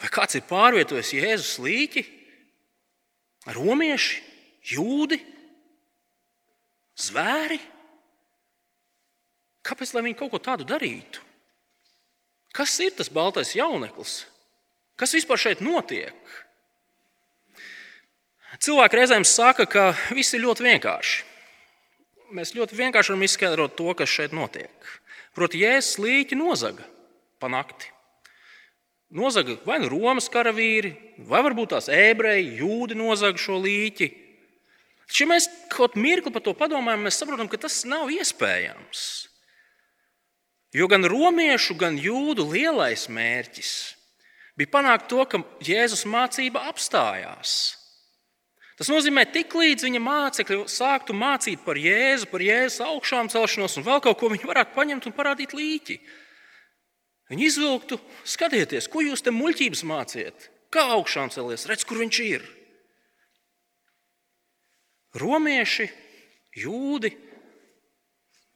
Vai 0.00 0.08
kāds 0.14 0.38
ir 0.38 0.46
pārvietojis 0.48 1.12
Jēzus 1.18 1.58
līķi? 1.60 2.04
Romieši, 3.52 4.22
jūdi, 4.72 5.20
zvēri? 7.04 7.60
Kāpēc 9.68 9.92
viņi 9.92 10.16
kaut 10.16 10.32
ko 10.32 10.40
tādu 10.40 10.64
darītu? 10.68 11.20
Kas 12.56 12.72
ir 12.80 12.96
tas 12.96 13.12
baltais 13.12 13.52
jauneklis? 13.52 14.22
Kas 14.96 15.12
vispār 15.12 15.40
šeit 15.40 15.60
notiek? 15.60 16.16
Cilvēki 18.64 18.96
reizēm 18.96 19.28
saka, 19.28 19.68
ka 19.68 19.90
viss 20.16 20.32
ir 20.32 20.46
ļoti 20.48 20.64
vienkārši 20.64 21.27
mēs 22.34 22.54
ļoti 22.56 22.76
vienkārši 22.78 23.12
varam 23.12 23.26
izskaidrot 23.26 23.76
to, 23.78 23.92
kas 23.96 24.10
šeit 24.12 24.34
notiek. 24.36 24.90
Proti, 25.36 25.62
jēzus 25.62 26.00
līķi 26.02 26.38
nozaga 26.38 26.86
pa 27.38 27.50
nakti. 27.52 27.90
Nozaga 29.14 29.56
vai 29.64 29.78
nu 29.80 29.88
Romas 29.88 30.28
karavīri, 30.28 30.92
vai 31.30 31.40
varbūt 31.46 31.72
tās 31.72 31.88
ebreji, 31.92 32.58
jūdi 32.60 32.98
nozaga 32.98 33.40
šo 33.40 33.56
līķi. 33.64 34.10
Ja 35.16 35.24
mēs 35.30 35.46
kaut 35.72 35.96
mirkli 35.96 36.32
par 36.34 36.44
to 36.44 36.52
padomājam, 36.52 37.06
mēs 37.06 37.16
saprotam, 37.16 37.48
ka 37.48 37.60
tas 37.62 37.80
nav 37.88 38.10
iespējams. 38.12 39.06
Jo 40.76 40.84
gan 40.92 41.06
romiešu, 41.08 41.78
gan 41.80 41.96
jūdu 41.96 42.44
lielais 42.50 43.06
mērķis 43.08 43.72
bija 44.58 44.74
panākt 44.74 45.06
to, 45.08 45.22
ka 45.24 45.40
Jēzus 45.64 46.02
mācība 46.04 46.66
apstājās. 46.68 47.77
Tas 48.78 48.90
nozīmē, 48.92 49.24
ka 49.26 49.34
tiklīdz 49.40 49.88
viņa 49.88 50.00
mācekļi 50.04 50.60
sāktu 50.70 51.14
mācīt 51.18 51.64
par 51.64 51.78
Jēzu, 51.82 52.28
par 52.30 52.44
Jēzus 52.46 52.84
augšām 52.86 53.30
celšanos 53.32 53.74
un 53.80 53.86
vēl 53.88 54.02
kaut 54.04 54.20
ko, 54.20 54.30
viņi 54.30 54.46
varētu 54.46 54.76
paņemt 54.76 55.08
un 55.08 55.14
parādīt 55.16 55.54
līķi. 55.58 55.96
Viņi 57.28 57.48
izvilktu, 57.50 57.98
skatieties, 58.22 58.86
ko 58.88 59.02
jūs 59.02 59.24
te 59.26 59.34
muļķības 59.34 59.82
māciet, 59.88 60.46
kā 60.72 60.86
augšām 60.94 61.32
celies, 61.34 61.66
redz, 61.68 61.82
kur 61.84 61.98
viņš 62.00 62.20
ir. 62.24 62.46
Romieši, 65.18 65.88
jūdi, 66.62 67.10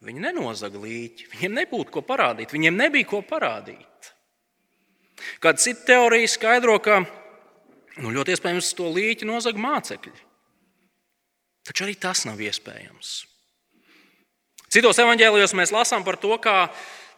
viņi 0.07 0.23
nenozaga 0.23 0.79
līķi, 0.79 1.33
viņiem 1.35 1.59
nebūtu 1.59 1.97
ko 1.97 2.05
parādīt, 2.07 2.55
viņiem 2.55 2.79
nebija 2.79 3.11
ko 3.11 3.25
parādīt. 3.27 4.13
Kāda 5.43 5.59
cita 5.61 5.85
teorija 5.91 6.31
skaidro, 6.31 6.79
ka 6.83 7.03
Nu, 8.01 8.13
ļoti 8.15 8.33
iespējams, 8.33 8.73
to 8.79 8.89
līķi 8.89 9.29
nozaga 9.29 9.61
mācekļi. 9.61 10.15
Taču 11.69 11.85
arī 11.87 11.95
tas 12.01 12.25
nav 12.27 12.41
iespējams. 12.43 13.13
Citos 14.73 14.99
evanģēlijos 15.03 15.53
mēs 15.59 15.73
lasām 15.75 16.05
par 16.07 16.17
to, 16.17 16.33
kā 16.41 16.71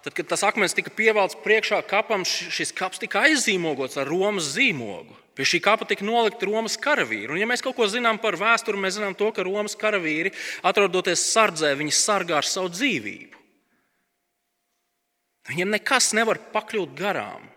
tad, 0.02 0.12
kad 0.16 0.26
tas 0.32 0.42
akmens 0.46 0.74
tika 0.74 0.90
pievelts 0.90 1.38
priekšā 1.44 1.78
kapam, 1.86 2.26
šis 2.26 2.74
kaps 2.74 3.00
tika 3.04 3.22
aizzīmogots 3.28 4.00
ar 4.02 4.10
Romas 4.10 4.50
zīmogu. 4.56 5.14
Pie 5.34 5.46
šī 5.46 5.60
kapa 5.62 5.86
tika 5.86 6.06
nolikti 6.06 6.46
Romas 6.46 6.76
karavīri. 6.78 7.30
Un, 7.30 7.38
ja 7.40 7.46
mēs 7.50 7.62
kaut 7.62 7.74
ko 7.78 7.86
zinām 7.90 8.20
par 8.22 8.36
vēsturi, 8.38 8.78
mēs 8.78 8.98
zinām 8.98 9.16
to, 9.18 9.30
ka 9.34 9.46
Romas 9.46 9.74
karavīri, 9.78 10.34
atrodoties 10.66 11.24
sardzē, 11.30 11.72
viņi 11.78 11.94
sargā 11.94 12.38
ar 12.38 12.46
savu 12.46 12.70
dzīvību. 12.74 13.40
Viņiem 15.50 15.74
nekas 15.74 16.12
nevar 16.16 16.38
pakļūt 16.54 16.94
garām. 16.98 17.50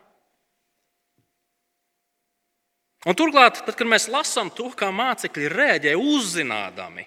Un 3.07 3.15
turklāt, 3.15 3.61
tad, 3.63 3.75
kad 3.79 3.87
mēs 3.87 4.09
lasām 4.11 4.49
to, 4.51 4.67
kā 4.75 4.89
mācekļi 4.91 5.51
rēģē, 5.53 5.93
uzzinādami 5.95 7.05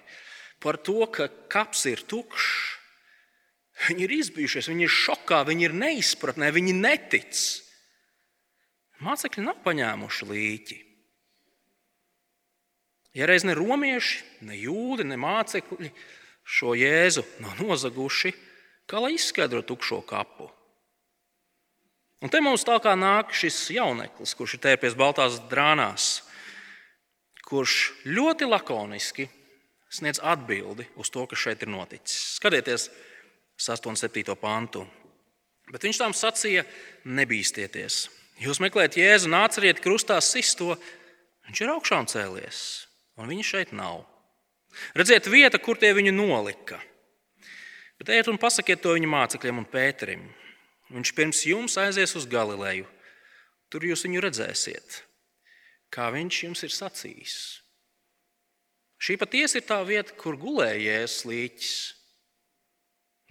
par 0.61 0.79
to, 0.81 1.03
ka 1.13 1.27
kaps 1.51 1.83
ir 1.91 2.01
tukšs, 2.09 2.47
viņi 3.87 4.05
ir 4.05 4.13
izbijušies, 4.15 4.69
viņi 4.69 4.87
ir 4.87 4.93
šokā, 4.93 5.43
viņi 5.45 5.67
ir 5.67 5.75
neizpratnē, 5.77 6.49
viņi 6.53 6.73
netic. 6.77 7.41
Mācekļi 9.01 9.45
nav 9.45 9.61
paņēmuši 9.65 10.29
līķi. 10.29 10.79
Ja 13.17 13.27
reiz 13.29 13.45
ne 13.45 13.53
romieši, 13.57 14.21
ne 14.47 14.57
jūdi, 14.57 15.05
ne 15.05 15.17
mācekļi 15.21 15.91
šo 16.47 16.73
jēzu 16.77 17.25
nav 17.43 17.61
nozaguši, 17.61 18.33
kā 18.89 19.01
lai 19.03 19.13
izskaidrotu 19.17 19.75
tukšo 19.75 20.01
kapu. 20.07 20.49
Un 22.21 22.29
te 22.29 22.41
mums 22.43 22.65
tā 22.67 22.75
kā 22.81 22.93
nāk 22.93 23.33
šis 23.33 23.71
jauneklis, 23.73 24.35
kurš 24.37 24.57
ir 24.57 24.63
tērpies 24.67 24.97
baltās 24.97 25.39
drānās, 25.49 26.21
kurš 27.49 27.77
ļoti 28.05 28.45
lakoniski 28.45 29.25
sniedz 29.91 30.21
atbildi 30.23 30.85
uz 31.01 31.09
to, 31.09 31.25
kas 31.27 31.41
šeit 31.41 31.65
ir 31.65 31.71
noticis. 31.73 32.37
Skatieties, 32.37 32.89
8 33.57 33.89
un 33.89 33.97
7 33.97 34.35
pantu. 34.39 34.85
Bet 35.71 35.85
viņš 35.87 36.01
tam 36.01 36.13
sacīja: 36.15 36.65
Nebīsties! 37.05 38.05
Jūs 38.41 38.61
meklējat 38.63 38.97
Jēzu, 38.97 39.29
nāciet 39.29 39.81
krustā 39.83 40.17
sisto, 40.25 40.75
viņš 41.45 41.61
ir 41.61 41.73
augšām 41.73 42.07
cēlies, 42.09 42.61
un 43.21 43.29
viņa 43.29 43.45
šeit 43.45 43.73
nav. 43.77 44.01
Redziet, 44.97 45.27
vieta, 45.29 45.59
kur 45.61 45.77
tie 45.77 45.91
viņu 45.93 46.13
nolika. 46.15 46.79
Bet 48.01 48.09
ejiet 48.09 48.31
un 48.31 48.39
pasakiet 48.41 48.81
to 48.81 48.95
viņa 48.95 49.09
mācekļiem 49.11 49.61
un 49.61 49.67
Pēterim. 49.69 50.23
Viņš 50.91 51.13
pirms 51.15 51.45
jums 51.47 51.77
aizies 51.79 52.13
uz 52.19 52.27
Galileju. 52.27 52.87
Tur 53.71 53.85
jūs 53.87 54.03
viņu 54.03 54.21
redzēsiet, 54.25 54.97
kā 55.93 56.09
viņš 56.11 56.39
jums 56.43 56.63
ir 56.67 56.73
sacījis. 56.75 57.35
Šī 59.01 59.15
patiesi 59.17 59.61
ir 59.61 59.65
tā 59.65 59.79
vieta, 59.87 60.13
kur 60.19 60.35
gulēja 60.37 60.81
jēzus 60.83 61.23
līķis. 61.29 61.77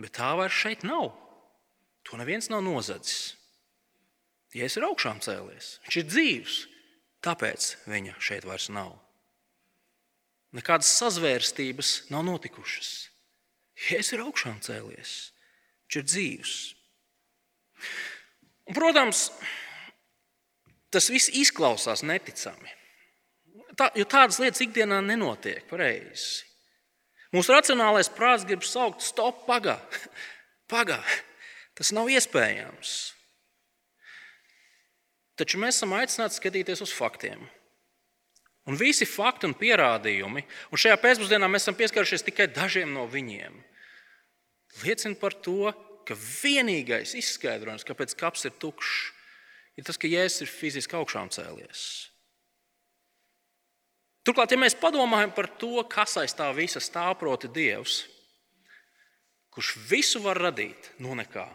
Bet 0.00 0.16
tā 0.16 0.32
vairs 0.40 0.56
šeit 0.56 0.86
nav. 0.88 1.12
To 2.08 2.16
neviens 2.16 2.48
nav 2.50 2.64
nozadzis. 2.64 3.36
Jēzus 4.56 4.80
ir 4.80 4.88
augšām 4.88 5.20
cēlies, 5.22 5.76
viņš 5.84 5.96
ir 6.00 6.08
dzīvs, 6.08 6.54
tāpēc 7.22 7.68
viņa 7.86 8.16
šeit 8.18 8.48
vairs 8.48 8.66
nav. 8.74 8.96
Nekādas 10.56 10.90
sazvērstības 10.98 12.08
nav 12.10 12.24
notikušas. 12.26 12.90
Jēzus 13.90 14.16
ir 14.16 14.24
augšām 14.24 14.58
cēlies, 14.64 15.12
viņš 15.86 16.00
ir 16.00 16.08
dzīvs. 16.08 16.56
Un, 18.68 18.76
protams, 18.76 19.28
tas 20.92 21.08
viss 21.10 21.32
izklausās 21.34 22.04
neticami. 22.06 22.76
Tā, 23.78 23.88
jo 23.96 24.04
tādas 24.08 24.40
lietas 24.42 24.62
ikdienā 24.64 25.00
nenotiek 25.04 25.64
pareizi. 25.70 26.44
Mūsu 27.34 27.54
racionālais 27.54 28.10
prāts 28.10 28.44
grib 28.46 28.64
saukt, 28.66 29.04
stop, 29.06 29.44
pagaidi, 29.46 30.02
pagaidi. 30.72 31.22
Tas 31.78 31.94
nav 31.96 32.10
iespējams. 32.12 32.96
Taču 35.40 35.60
mēs 35.62 35.78
esam 35.78 35.94
aicināti 35.96 36.36
skatīties 36.36 36.82
uz 36.84 36.92
faktiem. 36.92 37.46
Un 38.68 38.76
visi 38.76 39.06
fakti 39.08 39.48
un 39.48 39.54
pierādījumi, 39.56 40.42
un 40.68 40.80
šajā 40.80 40.98
pēcpusdienā 41.00 41.48
mēs 41.48 41.64
esam 41.64 41.78
pieskārušies 41.78 42.26
tikai 42.26 42.50
dažiem 42.52 42.92
no 42.92 43.06
viņiem, 43.08 43.54
liecina 44.84 45.16
par 45.18 45.34
to, 45.40 45.72
ka 46.08 46.16
vienīgais 46.16 47.14
izskaidrojums, 47.18 47.86
kāpēc 47.88 48.14
kaps 48.18 48.46
ir 48.48 48.54
tukšs, 48.62 49.00
ir 49.78 49.86
tas, 49.86 49.98
ka 50.00 50.10
Jēzus 50.10 50.44
ir 50.46 50.52
fiziski 50.52 50.96
augšām 50.98 51.30
cēlies. 51.32 51.84
Turklāt, 54.26 54.52
ja 54.52 54.60
mēs 54.60 54.76
padomājam 54.76 55.32
par 55.32 55.48
to, 55.60 55.80
kas 55.88 56.18
aiz 56.20 56.34
tā 56.36 56.50
visa 56.56 56.82
stāv, 56.82 57.14
proti, 57.22 57.48
Dievs, 57.48 58.02
kurš 59.50 59.72
visu 59.88 60.20
var 60.22 60.38
radīt 60.38 60.92
no 61.00 61.16
nekā, 61.18 61.46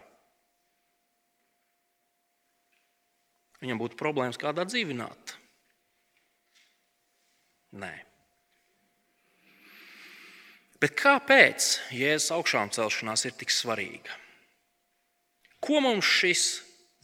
viņam 3.62 3.80
būtu 3.82 4.00
problēmas 4.00 4.42
kādā 4.42 4.66
dzīvināt. 4.68 5.38
Nē. 7.76 7.94
Bet 10.82 10.94
kāpēc 11.00 11.70
Jēzus 11.96 12.34
augšām 12.36 12.72
celšanās 12.76 13.26
ir 13.28 13.34
tik 13.40 13.54
svarīga? 13.54 14.25
Ko 15.66 15.82
mums 15.82 16.06
šis 16.06 16.46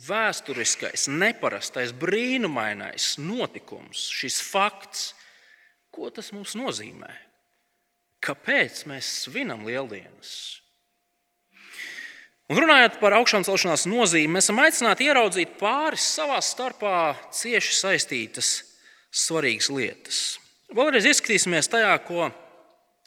vēsturiskais, 0.06 1.08
neparastais, 1.10 1.94
brīnumainais 1.98 3.16
notikums, 3.22 4.08
šis 4.14 4.40
fakts, 4.46 5.12
ko 5.94 6.10
tas 6.14 6.32
mums 6.36 6.56
nozīmē? 6.58 7.12
Kāpēc 8.22 8.84
mēs 8.90 9.08
svinam 9.26 9.66
lieldienas? 9.66 10.62
Un 12.52 12.60
runājot 12.60 12.98
par 13.00 13.16
augšām 13.16 13.46
celšanās 13.48 13.86
nozīmi, 13.88 14.36
mēs 14.36 14.50
esam 14.50 14.60
aicināti 14.60 15.08
ieraudzīt 15.08 15.56
pāris 15.60 16.04
savā 16.18 16.36
starpā 16.44 17.14
cieši 17.32 17.78
saistītas 17.78 18.50
svarīgas 19.08 19.70
lietas. 19.72 20.20
Vēlreiz 20.76 21.08
ieskatīsimies 21.08 21.72
tajā, 21.72 21.94
ko 22.04 22.28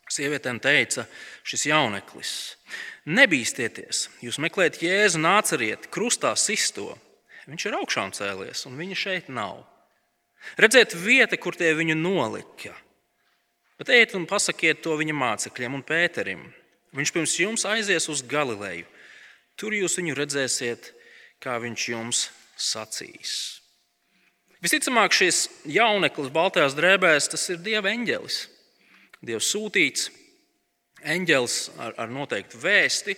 sievietēm 0.08 0.62
teica 0.64 1.04
šis 1.44 1.66
jauneklis. 1.68 2.32
Nebīsties, 3.04 4.06
jūs 4.24 4.38
meklējat 4.40 4.80
jēzu, 4.80 5.20
nāciet, 5.20 5.90
krustā 5.92 6.32
sisto. 6.40 6.94
Viņš 7.44 7.66
ir 7.68 7.76
augšām 7.76 8.14
cēlies, 8.16 8.64
un 8.64 8.78
viņa 8.80 8.96
šeit 8.96 9.28
nav. 9.28 9.60
Redziet, 10.56 10.94
vieta, 10.96 11.36
kur 11.36 11.56
tie 11.56 11.74
viņu 11.76 11.96
nolika. 11.98 12.72
Bet 13.76 13.90
ejiet 13.92 14.14
un 14.16 14.24
pasakiet 14.28 14.80
to 14.84 14.96
viņa 14.96 15.16
mācekļiem 15.18 15.76
un 15.76 15.84
Pēterim. 15.84 16.46
Viņš 16.94 17.12
pirms 17.12 17.36
jums 17.42 17.66
aizies 17.68 18.08
uz 18.08 18.22
Galileju. 18.24 18.86
Tur 19.60 19.74
jūs 19.76 19.98
viņu 19.98 20.16
redzēsiet, 20.16 20.92
kā 21.42 21.58
viņš 21.60 21.88
jums 21.90 22.28
sacīs. 22.56 23.60
Visticamāk, 24.64 25.12
šis 25.12 25.44
jauneklis 25.68 26.32
baltajās 26.32 26.76
drēbēs, 26.78 27.28
tas 27.28 27.44
ir 27.52 27.60
Dieva 27.60 27.92
eņģelis. 27.92 28.38
Dievs 29.24 29.50
sūtīts, 29.52 30.08
eņģelis 31.04 31.58
ar, 31.78 31.94
ar 32.04 32.12
noteiktu 32.12 32.60
vēsti. 32.60 33.16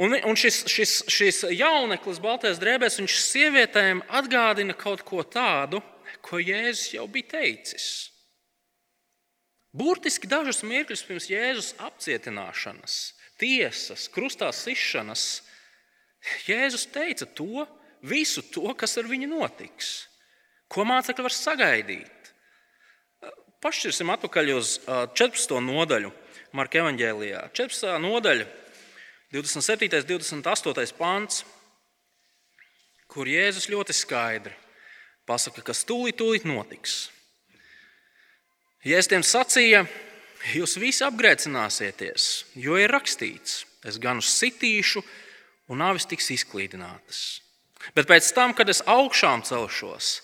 Un, 0.00 0.14
un 0.24 0.38
šis, 0.38 0.62
šis, 0.70 0.94
šis 1.12 1.42
jauneklis, 1.52 2.20
baltais 2.22 2.60
drēbēs, 2.60 3.00
viņš 3.02 3.16
sievietēm 3.24 4.04
atgādina 4.20 4.76
kaut 4.76 5.04
ko 5.04 5.24
tādu, 5.26 5.82
ko 6.24 6.40
Jēzus 6.40 6.94
jau 6.94 7.06
bija 7.10 7.36
teicis. 7.36 7.88
Burtiski 9.76 10.26
dažus 10.26 10.64
mirkļus 10.66 11.04
pirms 11.06 11.28
Jēzus 11.30 11.74
apcietināšanas, 11.78 12.96
tiesas, 13.38 14.08
krustā 14.10 14.48
sišanas, 14.56 15.42
Jēzus 16.48 16.88
teica 16.90 17.28
to, 17.38 17.66
visu 18.02 18.42
to, 18.52 18.66
kas 18.74 18.96
ar 18.98 19.08
viņu 19.08 19.28
notiks, 19.30 20.08
ko 20.70 20.84
mācekļi 20.88 21.26
var 21.26 21.36
sagaidīt. 21.36 22.32
Pašķirsim 23.60 24.10
atpakaļ 24.14 24.52
uz 24.56 24.78
14. 24.88 25.58
nodaļu. 25.60 26.10
Marka 26.50 26.80
evanģēlijā. 26.80 27.44
14. 27.54 27.92
nodaļa, 28.02 28.46
27. 29.30 30.00
un 30.34 30.42
28. 30.42 30.94
pāns, 30.98 31.44
kur 33.10 33.28
Jēzus 33.30 33.68
ļoti 33.70 33.94
skaidri 33.94 34.56
pasaka, 35.30 35.62
kas 35.62 35.84
tūlīt, 35.86 36.16
tūlīt 36.18 36.46
notiks. 36.50 37.04
Jēzus 38.82 39.10
tiem 39.12 39.22
sacīja, 39.22 39.84
jūs 40.56 40.74
visi 40.82 41.04
apgrēcināsieties, 41.06 42.26
jo 42.58 42.78
ir 42.82 42.90
rakstīts, 42.90 43.60
es 43.86 44.00
gan 44.02 44.18
uz 44.18 44.32
sitīšu, 44.34 45.04
un 45.70 45.84
avis 45.86 46.08
tiks 46.10 46.32
izklīdinātas. 46.34 47.20
Bet 47.94 48.10
pēc 48.10 48.32
tam, 48.34 48.56
kad 48.58 48.72
es 48.72 48.82
augšām 48.90 49.44
celšos, 49.46 50.16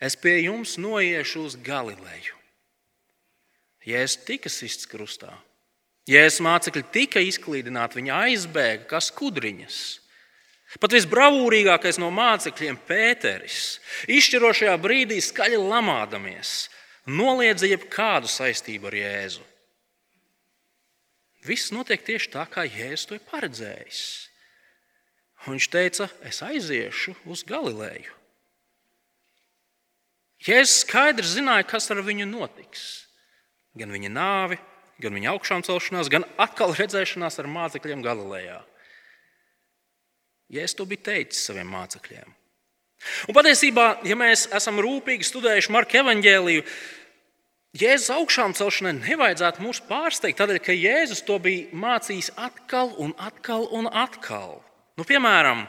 es 0.00 0.16
pie 0.16 0.38
jums 0.46 0.78
noiešu 0.80 1.44
uz 1.44 1.58
Galileju. 1.60 2.40
Jēzus 3.84 4.24
tika 4.24 4.48
sists 4.52 4.88
krustā. 4.88 5.34
Jēzus 6.08 6.40
mācekļi 6.44 6.84
tika 6.92 7.20
izklīdināti, 7.20 8.00
viņi 8.00 8.12
aizbēga 8.16 8.86
kā 8.88 9.00
skudriņas. 9.04 9.78
Pat 10.80 10.92
visbravūrīgākais 10.92 11.98
no 12.00 12.08
mācekļiem, 12.12 12.76
Pēteris, 12.88 13.78
izšķirošajā 14.12 14.74
brīdī 14.80 15.20
skaļi 15.24 15.60
lamādamies, 15.60 16.68
noliedza 17.08 17.68
jebkādu 17.68 18.28
saistību 18.28 18.90
ar 18.90 18.96
Jēzu. 18.98 19.44
Viss 21.48 21.72
notiek 21.72 22.02
tieši 22.04 22.32
tā, 22.34 22.44
kā 22.52 22.66
Jēzus 22.68 23.08
to 23.08 23.16
ir 23.16 23.24
paredzējis. 23.30 24.02
Un 25.46 25.56
viņš 25.56 25.68
teica, 25.72 26.08
es 26.28 26.40
aiziešu 26.44 27.14
uz 27.30 27.44
Galileju. 27.48 28.16
Jēzus 30.44 30.82
skaidri 30.84 31.26
zināja, 31.26 31.66
kas 31.68 31.88
ar 31.94 32.02
viņu 32.04 32.28
notiks. 32.28 32.84
Gan 33.78 33.92
viņa 33.94 34.10
nāvi, 34.12 34.58
gan 35.02 35.14
viņa 35.14 35.32
augšām 35.34 35.64
celšanās, 35.66 36.10
gan 36.12 36.26
atkal 36.40 36.74
redzēšanās 36.76 37.38
ar 37.40 37.48
mācekļiem 37.50 38.02
Galilejā. 38.04 38.58
Jēzus 40.52 40.76
to 40.78 40.86
bija 40.88 41.10
teicis 41.10 41.44
saviem 41.50 41.68
mācekļiem. 41.70 42.30
Un 43.28 43.36
patiesībā, 43.36 43.88
ja 44.08 44.16
mēs 44.18 44.46
esam 44.56 44.80
rūpīgi 44.82 45.26
studējuši 45.28 45.74
Marka 45.74 46.00
evaņģēliju, 46.00 46.64
Jēzus 47.78 48.10
augšām 48.14 48.54
celšanai 48.56 48.94
nevajadzētu 48.96 49.62
mūs 49.62 49.82
pārsteigt, 49.86 50.38
tādēļ, 50.40 50.58
ka 50.64 50.74
Jēzus 50.74 51.20
to 51.28 51.36
bija 51.42 51.68
mācījis 51.76 52.32
atkal 52.40 52.94
un 52.98 53.12
atkal 53.20 53.68
un 53.76 53.90
atkal. 53.92 54.56
Nu, 54.98 55.04
piemēram, 55.06 55.66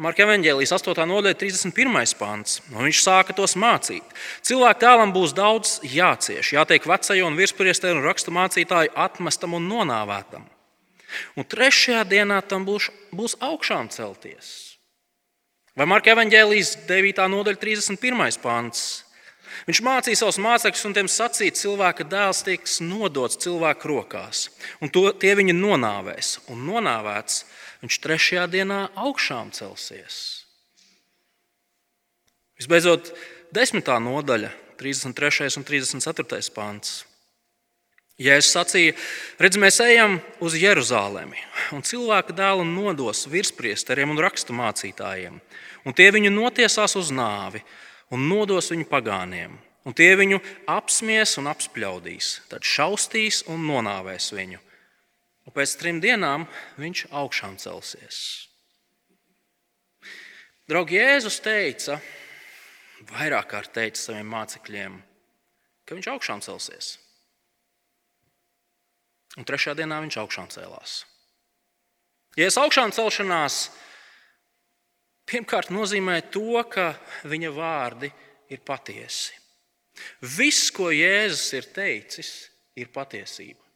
Marka 0.00 0.22
Evanģēlijas 0.24 0.70
8. 0.72 1.02
nodaļa, 1.04 1.36
31. 1.36 2.14
pants. 2.16 2.62
Un 2.72 2.86
viņš 2.86 3.02
sāka 3.04 3.34
tos 3.36 3.52
mācīt. 3.60 4.14
Cilvēku 4.48 4.80
tēlam 4.80 5.12
būs 5.12 5.34
daudz 5.36 5.74
jācieš, 5.84 6.54
jātiek 6.54 6.86
vecajam 6.88 7.28
un 7.28 7.36
virspriestēm 7.36 7.98
un 7.98 8.06
rakstu 8.06 8.32
mācītāju 8.32 8.94
atmestam 8.96 9.58
un 9.58 9.68
nonāvētam. 9.68 10.48
Un 11.36 11.48
trešajā 11.52 12.06
dienā 12.08 12.40
tam 12.48 12.64
būs, 12.64 12.88
būs 13.12 13.36
augšām 13.44 13.92
celties. 13.92 14.78
Vai 15.76 15.84
Marka 15.92 16.14
Evanģēlijas 16.14 16.78
9. 16.88 17.20
nodaļa, 17.36 17.60
31. 17.60 18.40
pants. 18.40 18.88
Viņš 19.68 19.84
mācīja 19.84 20.22
savus 20.22 20.40
mācekļus, 20.40 20.88
un 20.88 20.96
tiem 20.96 21.12
sacīja, 21.12 21.52
ka 21.52 21.60
cilvēka 21.66 22.08
dēls 22.08 22.40
tiks 22.48 22.80
nodots 22.80 23.36
cilvēku 23.44 23.92
rokās, 23.92 24.46
un 24.80 24.88
to, 24.88 25.10
tie 25.12 25.36
viņu 25.36 25.60
nonāvēs. 25.60 26.38
Un 26.48 26.64
nonāvēts 26.70 27.42
viņš 27.80 27.98
trešajā 28.04 28.46
dienā 28.52 28.80
augšām 28.98 29.52
celsies. 29.56 30.16
Visbeidzot, 32.60 33.12
desmitā 33.56 33.96
nodaļa, 34.02 34.50
33. 34.80 35.56
un 35.60 35.64
34. 35.64 36.40
pāns. 36.56 37.00
Jēzus 38.20 38.52
sacīja, 38.52 38.92
redz, 39.40 39.56
mēs 39.56 39.78
ejam 39.80 40.18
uz 40.44 40.52
Jeruzalemi, 40.60 41.40
un 41.72 41.80
cilvēka 41.80 42.36
dēlu 42.36 42.66
nodos 42.68 43.24
virspriesteriem 43.32 44.12
un 44.12 44.20
rakstu 44.20 44.52
mācītājiem, 44.56 45.38
un 45.88 45.96
tie 45.96 46.10
viņu 46.12 46.32
notiesās 46.34 46.98
uz 47.00 47.08
nāvi 47.16 47.62
un 48.12 48.28
nodos 48.28 48.68
viņu 48.74 48.84
pagāniem, 48.92 49.56
un 49.88 49.96
tie 49.96 50.12
viņu 50.20 50.42
apsmies 50.68 51.38
un 51.40 51.48
apspļaudīs, 51.48 52.34
tad 52.52 52.66
šaustīs 52.68 53.46
un 53.48 53.64
nonāvēs 53.70 54.34
viņu 54.36 54.60
un 55.50 55.56
pēc 55.56 55.72
trim 55.80 55.98
dienām 55.98 56.46
viņš 56.78 57.08
augšām 57.10 57.56
celsies. 57.58 58.46
Draugi, 60.70 61.00
Jēzus 61.00 61.40
teica, 61.42 61.96
vairāk 63.10 63.48
kārt 63.50 63.72
teica 63.74 63.98
saviem 63.98 64.28
mācekļiem, 64.30 64.98
ka 65.82 65.96
viņš 65.98 66.08
augšām 66.12 66.42
celsies. 66.46 66.92
Un 69.38 69.46
trešajā 69.46 69.80
dienā 69.80 69.98
viņš 70.04 70.18
augšām 70.22 70.50
cēlās. 70.54 71.00
Jēzus 72.38 72.60
augšām 72.62 72.94
celšanās 72.94 73.56
pirmkārt 75.26 75.72
nozīmē 75.74 76.20
to, 76.30 76.62
ka 76.70 76.92
viņa 77.26 77.50
vārdi 77.56 78.12
ir 78.54 78.62
patiesi. 78.62 79.34
Viss, 80.22 80.70
ko 80.70 80.92
Jēzus 80.94 81.50
ir 81.58 81.66
teicis, 81.74 82.30
ir 82.78 82.94
patiesība. 82.94 83.69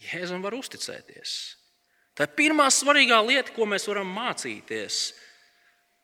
Jēzum 0.00 0.44
var 0.44 0.56
uzticēties. 0.56 1.32
Tā 2.16 2.26
ir 2.26 2.36
pirmā 2.36 2.66
svarīgā 2.72 3.20
lieta, 3.24 3.52
ko 3.54 3.68
mēs 3.68 3.86
varam 3.88 4.08
mācīties 4.12 5.00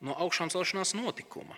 no 0.05 0.17
augšām 0.27 0.53
celšanās 0.53 0.95
notikuma. 0.97 1.57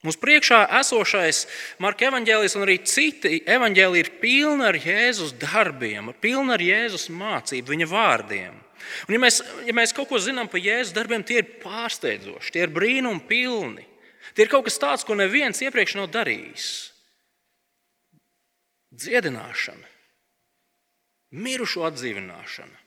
Mums 0.00 0.16
priekšā 0.16 0.62
esošais 0.78 1.42
Marka 1.84 2.06
evanģēlijs 2.08 2.54
un 2.56 2.64
arī 2.64 2.78
citi 2.88 3.42
evanģēliji 3.44 4.04
ir 4.06 4.10
pilni 4.22 4.64
ar 4.64 4.78
Jēzus 4.80 5.34
darbiem, 5.36 6.08
pilni 6.24 6.54
ar 6.56 6.64
Jēzus 6.64 7.10
mācību, 7.12 7.74
viņa 7.74 7.88
vārdiem. 7.90 8.56
Un, 9.06 9.12
ja, 9.12 9.20
mēs, 9.20 9.42
ja 9.68 9.74
mēs 9.76 9.92
kaut 9.96 10.08
ko 10.08 10.20
zinām 10.22 10.48
par 10.48 10.62
Jēzus 10.64 10.96
darbiem, 10.96 11.24
tie 11.26 11.42
ir 11.42 11.50
pārsteidzoši, 11.60 12.54
tie 12.54 12.64
ir 12.64 12.72
brīnumi 12.72 13.26
pilni. 13.28 13.84
Tie 14.32 14.46
ir 14.46 14.52
kaut 14.52 14.64
kas 14.68 14.80
tāds, 14.80 15.04
ko 15.04 15.16
neviens 15.18 15.60
iepriekš 15.60 15.98
nav 15.98 16.08
darījis. 16.14 16.70
Dziedināšana, 19.00 19.84
mirušo 21.30 21.84
atdzīvināšana, 21.88 22.78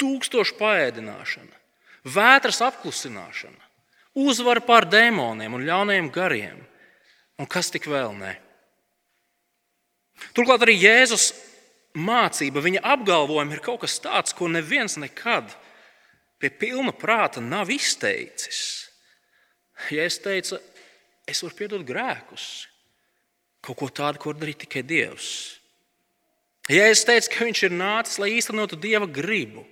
tūkstošu 0.00 0.56
paēdināšana, 0.58 1.56
vētras 2.04 2.60
apklusināšana, 2.64 3.60
uzvara 4.14 4.62
pār 4.64 4.88
dēmoniem 4.88 5.56
un 5.56 5.66
ļaunajiem 5.68 6.10
gariem, 6.14 6.62
un 7.38 7.50
kas 7.50 7.70
tik 7.74 7.88
vēl 7.90 8.14
ne. 8.18 8.34
Turklāt 10.34 10.62
arī 10.64 10.76
Jēzus 10.78 11.32
mācība, 11.98 12.62
viņa 12.62 12.84
apgalvojumi 12.94 13.56
ir 13.56 13.62
kaut 13.64 13.82
kas 13.84 13.98
tāds, 14.02 14.34
ko 14.34 14.48
neviens 14.50 14.96
nekad 15.00 15.52
pie 16.38 16.50
pilna 16.50 16.94
prāta 16.94 17.42
nav 17.42 17.70
izteicis. 17.72 18.60
Jēzus 19.90 20.22
teica, 20.22 20.60
es 21.26 21.42
varu 21.42 21.58
piedot 21.58 21.84
grēkus, 21.86 22.66
kaut 23.64 23.78
ko 23.80 23.90
tādu, 23.90 24.20
ko 24.20 24.32
var 24.32 24.40
darīt 24.42 24.62
tikai 24.64 24.84
Dievs. 24.86 25.58
Jēzus 26.70 27.04
teica, 27.04 27.28
ka 27.28 27.44
viņš 27.44 27.62
ir 27.66 27.74
nācis, 27.76 28.18
lai 28.20 28.30
īstenotu 28.38 28.78
dieva 28.80 29.04
gribu. 29.04 29.66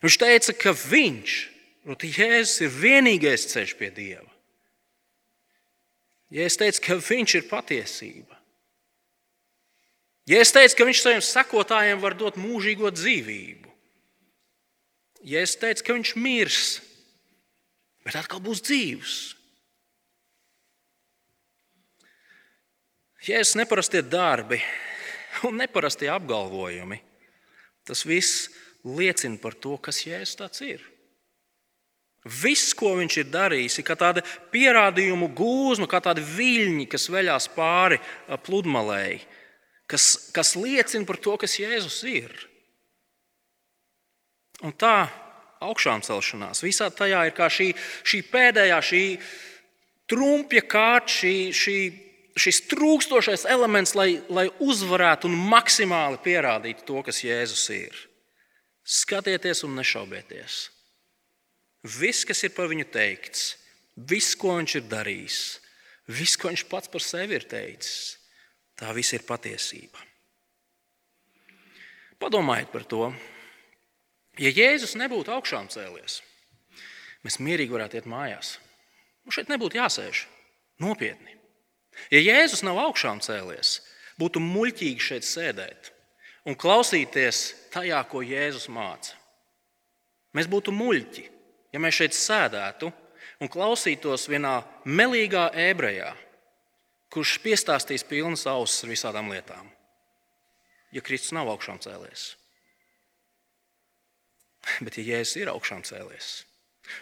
Viņš 0.00 0.18
teica, 0.22 0.54
ka 0.54 0.72
viņš, 0.78 1.38
proti, 1.84 2.10
Jēzus 2.14 2.60
ir 2.62 2.76
vienīgais 2.76 3.48
ceļš 3.50 3.72
pie 3.78 3.88
dieva. 3.94 4.28
Jēzus 6.30 6.60
teica, 6.60 6.82
ka 6.84 6.98
viņš 7.02 7.34
ir 7.40 7.48
patiesība. 7.50 8.38
Jēzus 10.30 10.54
teica, 10.54 10.76
ka 10.78 10.86
viņš 10.86 11.00
saviem 11.02 11.24
sekotājiem 11.26 11.98
var 12.04 12.14
dot 12.14 12.38
mūžīgo 12.38 12.92
dzīvību. 12.94 13.74
Jēzus 15.26 15.58
teica, 15.58 15.84
ka 15.88 15.96
viņš 15.98 16.12
mirs, 16.14 16.68
bet 18.06 18.20
atkal 18.22 18.38
būs 18.44 18.62
dzīvs. 18.62 19.16
Jēzus 23.26 23.58
neparastie 23.58 24.00
darbi 24.06 24.62
un 25.48 25.60
neparastie 25.60 26.10
apgalvojumi. 26.12 27.00
Tas 27.86 28.04
viss 28.06 28.48
liecina 28.84 29.40
par 29.40 29.56
to, 29.56 29.76
kas 29.82 30.02
Jēzus 30.06 30.38
tāds 30.38 30.64
ir. 30.64 30.82
Viss, 32.20 32.74
ko 32.76 32.92
viņš 32.98 33.16
ir 33.22 33.30
darījis, 33.32 33.78
ir 33.80 33.86
kā 33.88 33.96
tāda 33.96 34.20
pierādījumu 34.52 35.30
gūzma, 35.32 35.88
kā 35.88 36.02
tādi 36.04 36.20
viļņi, 36.24 36.84
kas 36.92 37.08
veļās 37.08 37.48
pāri 37.54 37.96
pludmalei, 38.44 39.22
kas, 39.88 40.28
kas 40.34 40.52
liecina 40.60 41.08
par 41.08 41.16
to, 41.16 41.38
kas 41.40 41.56
Jēzus 41.62 42.02
ir. 42.10 42.34
Un 44.60 44.76
tā 44.76 45.08
augšām 45.64 46.04
celšanās 46.04 46.60
visā 46.64 46.90
tajā 46.92 47.24
ir 47.28 47.34
kā 47.36 47.48
šī, 47.52 47.70
šī 48.04 48.20
pēdējā, 48.28 48.78
šī 48.84 49.04
trumpja 50.10 50.64
kārta, 50.68 51.14
šī, 51.20 51.34
šī 51.56 51.78
šis 52.38 52.62
trūkstošais 52.70 53.46
elements, 53.50 53.94
lai, 53.98 54.20
lai 54.30 54.48
uzvarētu 54.62 55.28
un 55.30 55.38
maksimāli 55.50 56.20
pierādītu 56.24 56.86
to, 56.86 57.02
kas 57.06 57.22
Jēzus 57.24 57.64
ir. 57.74 57.96
Skatieties 58.84 59.64
un 59.66 59.74
nešaubieties. 59.78 60.68
Viss, 61.86 62.26
kas 62.28 62.42
ir 62.44 62.52
par 62.52 62.68
viņu 62.70 62.86
teikts, 62.92 63.54
viss, 63.96 64.36
ko 64.36 64.58
viņš 64.58 64.76
ir 64.80 64.86
darījis, 64.90 65.40
viss, 66.12 66.36
ko 66.36 66.52
viņš 66.52 66.66
pats 66.68 66.92
par 66.92 67.04
sevi 67.04 67.38
ir 67.38 67.46
teicis, 67.48 68.18
tā 68.76 68.92
viss 68.96 69.16
ir 69.16 69.24
patiesība. 69.28 70.06
Padomājiet 72.20 72.68
par 72.68 72.84
to. 72.84 73.06
Ja 74.40 74.52
Jēzus 74.52 74.92
nebūtu 75.00 75.32
augšām 75.32 75.70
cēlies, 75.72 76.20
mēs 77.24 77.40
mierīgi 77.40 77.72
varētu 77.72 78.00
iet 78.00 78.08
mājās. 78.08 78.58
Mums 79.24 79.36
šeit 79.36 79.50
nebūtu 79.52 79.80
jāsēž 79.80 80.26
nopietni. 80.84 81.39
Ja 82.08 82.20
Jēzus 82.20 82.64
nav 82.66 82.80
augšām 82.88 83.20
cēlies, 83.24 83.78
būtu 84.20 84.42
muļķīgi 84.42 85.04
šeit 85.04 85.26
sēdēt 85.26 85.90
un 86.48 86.56
klausīties 86.58 87.42
tajā, 87.74 88.00
ko 88.08 88.22
Jēzus 88.24 88.68
māca. 88.72 89.16
Mēs 90.36 90.48
būtu 90.50 90.72
muļķi, 90.74 91.24
ja 91.74 91.82
mēs 91.82 91.98
šeit 91.98 92.16
sēdētu 92.16 92.90
un 93.42 93.50
klausītos 93.50 94.28
vienā 94.30 94.60
melīgā 94.86 95.48
ebrejā, 95.68 96.12
kurš 97.10 97.38
piestāstīs 97.42 98.06
pilnas 98.06 98.46
ausis 98.50 98.84
ar 98.84 98.92
visādām 98.92 99.32
lietām, 99.32 99.70
ja 100.94 101.02
Kristus 101.02 101.34
nav 101.34 101.50
augšām 101.50 101.80
cēlies. 101.82 102.34
Bet, 104.84 104.98
ja 105.00 105.16
Jēzus 105.16 105.40
ir 105.40 105.50
augšām 105.50 105.82
cēlies, 105.88 106.44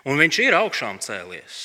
un 0.08 0.20
viņš 0.20 0.40
ir 0.46 0.56
augšām 0.56 1.02
cēlies, 1.04 1.58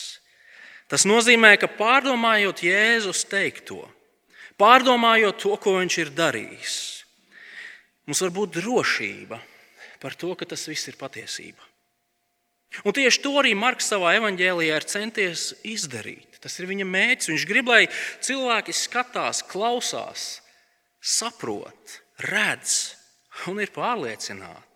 Tas 0.91 1.07
nozīmē, 1.09 1.55
ka 1.57 1.69
pārdomājot 1.71 2.65
Jēzus 2.67 3.23
teikto, 3.29 3.81
pārdomājot 4.59 5.39
to, 5.41 5.53
ko 5.57 5.77
viņš 5.79 5.99
ir 6.03 6.11
darījis, 6.15 6.77
mums 8.07 8.23
var 8.25 8.33
būt 8.35 8.57
drošība 8.59 9.39
par 10.03 10.17
to, 10.19 10.33
ka 10.35 10.47
tas 10.49 10.67
viss 10.67 10.91
ir 10.91 10.99
patiesība. 10.99 11.63
Un 12.81 12.95
tieši 12.95 13.21
to 13.21 13.35
arī 13.37 13.53
Marks 13.53 13.91
savā 13.91 14.15
evanģēlijā 14.17 14.79
ir 14.79 14.87
centies 14.89 15.51
izdarīt. 15.61 16.39
Tas 16.41 16.57
ir 16.59 16.67
viņa 16.67 16.87
mērķis. 16.89 17.29
Viņš 17.29 17.45
grib, 17.47 17.69
lai 17.69 17.83
cilvēki 18.25 18.73
skatās, 18.75 19.43
klausās, 19.45 20.41
saprot, 20.99 21.99
redz 22.25 22.95
un 23.51 23.61
ir 23.61 23.71
pārliecināti. 23.75 24.72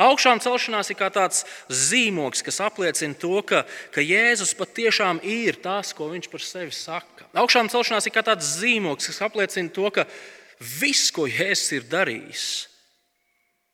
Augšām 0.00 0.40
celšanās 0.42 0.90
ir 0.90 0.98
kā 0.98 1.10
tāds 1.12 1.44
zīmogs, 1.68 2.42
kas 2.44 2.60
apliecina 2.64 3.16
to, 3.18 3.38
ka, 3.46 3.62
ka 3.94 4.04
Jēzus 4.04 4.54
patiešām 4.58 5.20
ir 5.22 5.60
tas, 5.62 5.92
ko 5.96 6.08
viņš 6.12 6.30
par 6.32 6.44
sevi 6.44 6.74
saka. 6.74 7.28
Augšām 7.38 7.70
celšanās 7.72 8.08
ir 8.08 8.14
kā 8.14 8.24
tāds 8.26 8.54
zīmogs, 8.58 9.10
kas 9.10 9.22
apliecina 9.26 9.72
to, 9.74 9.86
ka 9.94 10.06
viss, 10.80 11.12
ko 11.14 11.28
Jēzus 11.30 11.76
ir 11.78 11.88
darījis, 11.90 12.48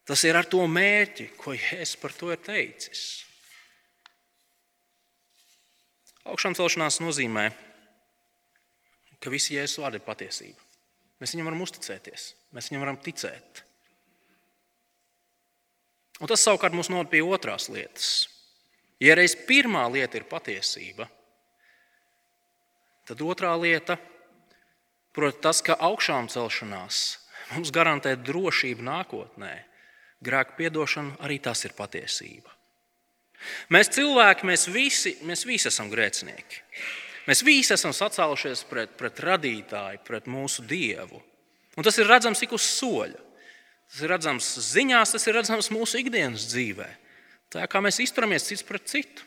tas 0.08 0.24
ir 0.26 0.38
ar 0.38 0.48
to 0.50 0.62
mērķi, 0.66 1.30
ko 1.40 1.56
Jēzus 1.56 1.96
par 2.02 2.16
to 2.16 2.32
ir 2.34 2.42
teicis. 2.44 3.08
Augšām 6.30 6.54
celšanās 6.58 7.00
nozīmē, 7.00 7.48
ka 9.20 9.32
visi 9.32 9.56
Jēzus 9.56 9.80
vārdi 9.82 10.00
ir 10.00 10.06
patiesība. 10.06 10.68
Mēs 11.20 11.34
viņam 11.34 11.50
varam 11.50 11.64
uzticēties, 11.64 12.30
mēs 12.56 12.70
viņam 12.70 12.86
varam 12.86 12.98
ticēt. 13.04 13.64
Un 16.20 16.28
tas 16.28 16.42
savukārt 16.44 16.76
mūs 16.76 16.90
noved 16.92 17.09
pie 17.12 17.22
otrās 17.24 17.70
lietas. 17.72 18.28
Ja 19.00 19.16
reiz 19.16 19.33
pirmā 19.48 19.87
lieta 19.88 20.18
ir 20.20 20.26
patiesība, 20.28 21.06
tad 23.09 23.22
otrā 23.24 23.54
lieta, 23.56 23.96
proti, 25.16 25.40
tas, 25.40 25.62
ka 25.64 25.78
augšām 25.80 26.28
celšanās 26.28 27.00
mums 27.54 27.72
garantē 27.74 28.12
drošību 28.20 28.85
nākotnē, 28.85 29.54
grēku 30.20 30.59
piedošana, 30.59 31.16
arī 31.24 31.40
tas 31.42 31.64
ir 31.64 31.72
patiesība. 31.78 32.52
Mēs 33.72 33.88
cilvēki, 33.96 34.44
mēs 34.46 34.66
visi, 34.68 35.14
mēs 35.24 35.46
visi 35.48 35.70
esam 35.70 35.88
grēcinieki. 35.88 36.61
Mēs 37.28 37.40
visi 37.46 37.72
esam 37.72 37.94
sacēlušies 37.96 38.66
pret, 38.68 38.92
pret 39.00 39.20
radītāju, 39.24 40.04
pret 40.04 40.28
mūsu 40.28 40.64
dievu. 40.68 41.20
Un 41.78 41.87
tas 41.87 41.96
ir 42.00 42.09
redzams 42.11 42.42
ik 42.44 42.52
uz 42.56 42.66
soļa. 42.66 43.29
Tas 43.90 44.05
ir 44.05 44.12
redzams 44.12 44.48
ziņās, 44.70 45.16
tas 45.16 45.26
ir 45.26 45.35
redzams 45.35 45.70
mūsu 45.74 45.98
ikdienas 45.98 46.46
dzīvē. 46.53 46.87
Tā 47.50 47.66
kā 47.66 47.83
mēs 47.83 47.98
izturamies 48.05 48.46
cits 48.46 48.62
pret 48.66 48.87
citu. 48.87 49.26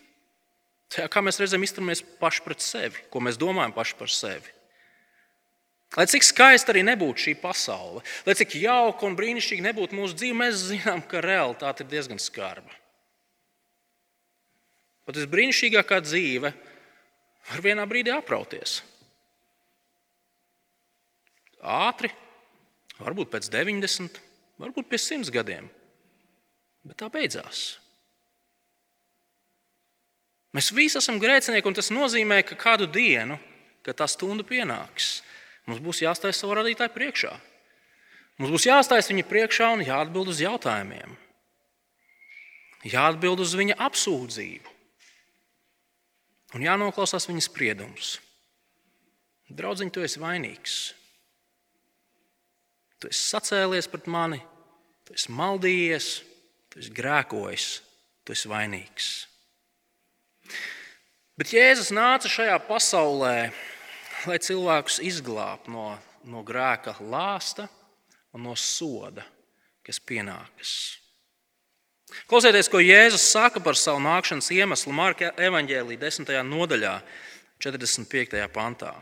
Tā 0.93 1.08
kā 1.12 1.23
mēs 1.26 1.39
reizēm 1.41 1.65
izturamies 1.65 2.04
paši 2.19 2.43
pret 2.45 2.63
sevi, 2.63 3.02
ko 3.12 3.19
mēs 3.23 3.39
domājam 3.41 3.73
paši 3.76 3.97
par 3.99 4.12
sevi. 4.13 4.54
Lai 5.93 6.06
cik 6.10 6.26
skaista 6.26 6.73
arī 6.73 6.82
nebūtu 6.86 7.28
šī 7.28 7.34
pasaule, 7.41 8.02
lai 8.26 8.34
cik 8.38 8.56
jauka 8.62 9.06
un 9.06 9.17
brīnišķīga 9.17 9.67
nebūtu 9.67 9.97
mūsu 9.97 10.17
dzīve, 10.17 10.38
mēs 10.39 10.63
zinām, 10.71 11.04
ka 11.06 11.21
realitāte 11.21 11.86
ir 11.86 11.91
diezgan 11.91 12.21
skarba. 12.21 12.71
Pat 15.04 15.19
visbrīnišķīgākā 15.19 15.99
dzīve 16.06 16.54
var 17.49 17.63
vienā 17.65 17.86
brīdī 17.89 18.13
aprauties. 18.15 18.80
Ātri, 21.62 22.10
varbūt 23.04 23.30
pēc 23.34 23.49
90, 23.54 24.17
varbūt 24.63 24.89
pie 24.89 24.99
simts 25.02 25.32
gadiem, 25.34 25.69
bet 26.88 26.99
tā 27.04 27.10
beidzās. 27.12 27.65
Mēs 30.54 30.69
visi 30.76 30.99
esam 30.99 31.17
grēcinieki, 31.21 31.65
un 31.65 31.78
tas 31.78 31.89
nozīmē, 31.93 32.43
ka 32.45 32.58
kādu 32.60 32.88
dienu, 32.88 33.39
kad 33.84 33.97
tā 33.99 34.08
stunda 34.10 34.45
pienāks, 34.45 35.23
mums 35.65 35.82
būs 35.84 36.04
jāstājas 36.06 36.43
savu 36.43 36.60
radītāju 36.60 36.93
priekšā. 36.93 37.34
Mums 38.41 38.54
būs 38.54 38.67
jāstājas 38.69 39.10
viņa 39.10 39.26
priekšā 39.30 39.71
un 39.76 39.86
jāatbild 39.86 40.30
uz 40.30 40.41
jautājumiem. 40.41 41.17
Jāatbild 42.89 43.41
uz 43.41 43.54
viņa 43.58 43.78
apsūdzību 43.82 44.73
un 46.54 46.65
jānoklausās 46.65 47.28
viņa 47.30 47.43
spriedumus. 47.43 48.17
Draudziņ, 49.54 49.89
tu 49.93 50.04
esi 50.06 50.21
vainīgs. 50.21 50.76
Tu 53.02 53.10
esi 53.12 53.21
sacēlies 53.34 53.89
pret 53.91 54.08
mani, 54.10 54.39
tu 55.07 55.15
esi 55.17 55.33
maldījies, 55.33 56.07
tu 56.71 56.81
esi 56.81 56.93
grēkojis, 56.95 57.67
tu 58.23 58.35
esi 58.35 58.51
vainīgs. 58.51 59.11
Bet 61.39 61.53
Jēzus 61.53 61.89
nāca 61.95 62.29
šajā 62.29 62.57
pasaulē, 62.67 63.37
lai 64.29 64.39
cilvēkus 64.39 64.99
izglābtu 65.03 65.73
no, 65.73 65.87
no 66.29 66.43
grēka 66.45 66.95
lāsta 67.01 67.67
un 68.33 68.45
no 68.47 68.53
soda, 68.59 69.25
kas 69.85 69.99
pienākas. 69.99 70.73
Klausieties, 72.29 72.69
ko 72.69 72.77
Jēzus 72.83 73.25
saka 73.33 73.61
par 73.63 73.77
savu 73.79 74.01
nākšanas 74.03 74.51
iemeslu 74.53 74.93
Marka 74.93 75.31
evanģēlī 75.41 75.97
10. 75.97 76.29
nodaļā, 76.45 76.93
45. 77.63 78.37
pantā. 78.53 78.93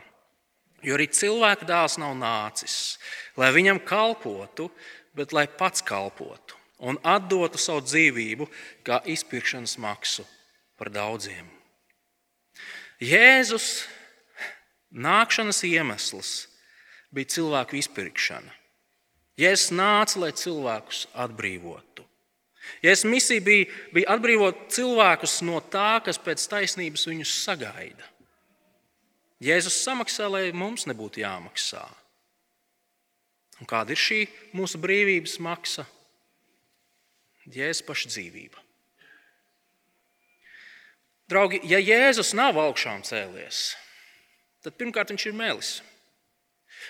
Jo 0.82 0.96
arī 0.96 1.06
cilvēka 1.14 1.66
dēls 1.68 1.98
nav 2.02 2.16
nācis, 2.18 2.96
lai 3.38 3.52
viņam 3.54 3.82
kalpotu, 3.86 4.70
bet 5.16 5.32
lai 5.32 5.46
pats 5.46 5.84
kalpotu 5.84 6.58
un 6.82 6.98
atdotu 7.06 7.60
savu 7.60 7.84
dzīvību 7.86 8.48
kā 8.86 9.00
izpirkšanas 9.06 9.76
maksu 9.82 10.24
par 10.78 10.90
daudziem. 10.90 11.46
Jēzus 13.02 13.84
nākšanas 14.90 15.62
iemesls 15.66 16.32
bija 17.14 17.30
cilvēku 17.36 17.78
izpirkšana. 17.78 18.52
Jēzus 19.40 19.72
nāca, 19.74 20.18
lai 20.22 20.32
cilvēkus 20.36 21.06
atbrīvotu. 21.24 22.04
Jēzus 22.84 23.08
misija 23.10 23.42
bija, 23.42 23.66
bija 23.94 24.12
atbrīvot 24.14 24.68
cilvēkus 24.74 25.40
no 25.46 25.58
tā, 25.72 26.02
kas 26.04 26.20
pēc 26.20 26.44
taisnības 26.50 27.06
viņus 27.08 27.32
sagaida. 27.42 28.06
Jēzus 29.42 29.80
samaksā, 29.82 30.28
lai 30.30 30.44
mums 30.54 30.86
nebūtu 30.86 31.24
jāmaksā. 31.24 31.82
Un 33.62 33.68
kāda 33.70 33.94
ir 33.94 34.00
šī 34.02 34.24
mūsu 34.58 34.80
brīvības 34.82 35.36
maksa? 35.42 35.84
Jēzus 37.46 37.84
paša 37.86 38.10
dzīvība. 38.10 38.58
Draugi, 41.30 41.60
ja 41.70 41.78
Jēzus 41.78 42.34
nav 42.36 42.58
augšām 42.58 43.04
cēlies, 43.06 43.72
tad 44.66 44.74
pirmkārt 44.78 45.14
viņš 45.14 45.26
ir 45.30 45.36
melis. 45.38 45.70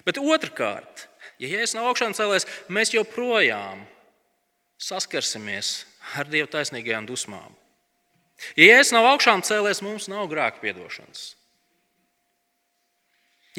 Bet 0.08 0.16
otrkārt, 0.16 1.06
ja 1.40 1.52
Jēzus 1.52 1.76
nav 1.76 1.90
augšām 1.90 2.16
cēlies, 2.16 2.48
mēs 2.72 2.94
joprojām 2.96 3.84
saskarsimies 4.80 5.82
ar 6.16 6.32
Dieva 6.32 6.48
taisnīgajām 6.56 7.06
dusmām. 7.08 7.52
Ja 8.56 8.72
Jēzus 8.72 8.96
nav 8.96 9.12
augšām 9.12 9.44
cēlies, 9.44 9.84
mums 9.84 10.08
nav 10.10 10.24
grēka 10.32 10.64
piedošanas. 10.64 11.34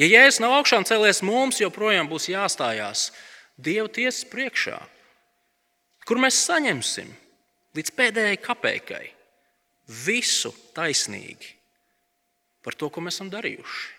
Ja 0.00 0.08
Jēzus 0.10 0.40
nav 0.42 0.56
augšām 0.58 0.86
cēlies, 0.88 1.22
mums 1.22 1.60
joprojām 1.62 2.08
būs 2.10 2.26
jāstājās 2.32 3.12
Dieva 3.54 3.86
tiesas 3.86 4.26
priekšā, 4.26 4.80
kur 6.02 6.18
mēs 6.18 6.40
saņemsim 6.48 7.12
līdz 7.78 7.92
pēdējai 7.94 8.40
kapeikai 8.42 9.04
visu 9.86 10.50
taisnīgi 10.74 11.52
par 12.64 12.74
to, 12.74 12.88
ko 12.90 13.04
mēs 13.04 13.20
esam 13.20 13.30
darījuši. 13.30 13.92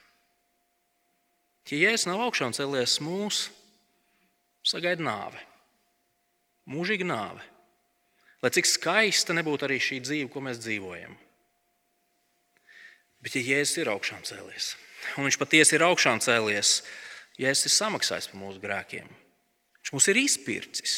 Ja 1.71 1.87
Jēzus 1.87 2.09
nav 2.09 2.21
augšām 2.27 2.53
cēlies, 2.53 2.99
mūs 3.01 3.47
sagaida 4.65 5.01
nāve, 5.05 5.39
mūžīga 6.69 7.07
nāve. 7.07 7.45
Lai 8.43 8.51
cik 8.53 8.67
skaista 8.69 9.33
nebūtu 9.33 9.65
arī 9.65 9.79
šī 9.81 10.01
dzīve, 10.03 10.29
ko 10.29 10.43
mēs 10.45 10.59
dzīvojam. 10.61 11.15
Bet, 13.23 13.37
ja 13.39 13.41
Jēzus 13.55 13.79
ir 13.81 13.89
augšām 13.89 14.21
cēlies, 14.27 14.75
un 15.17 15.27
viņš 15.27 15.37
patiesi 15.41 15.77
ir 15.77 15.85
augšām 15.85 16.21
cēlies, 16.23 16.79
es 17.37 17.61
esmu 17.65 17.73
samaksājis 17.75 18.31
par 18.31 18.41
mūsu 18.41 18.61
grēkiem. 18.63 19.07
Viņš 19.81 19.93
mums 19.93 20.09
ir 20.11 20.19
izpircis. 20.21 20.95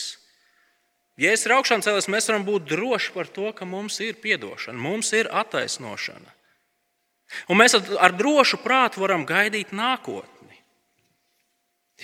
Ja 1.18 1.34
es 1.34 1.44
ir 1.48 1.56
augšām 1.56 1.82
cēlies, 1.82 2.10
mēs 2.14 2.30
varam 2.30 2.46
būt 2.46 2.68
droši 2.70 3.14
par 3.16 3.30
to, 3.34 3.50
ka 3.58 3.66
mums 3.66 3.98
ir 4.06 4.16
atdošana, 4.16 4.78
mums 4.78 5.10
ir 5.18 5.30
attaisnošana. 5.34 6.34
Un 7.52 7.60
mēs 7.60 7.76
ar 7.76 8.14
drošu 8.16 8.62
prātu 8.64 9.02
varam 9.04 9.26
gaidīt 9.28 9.74
nākotni. 9.76 10.56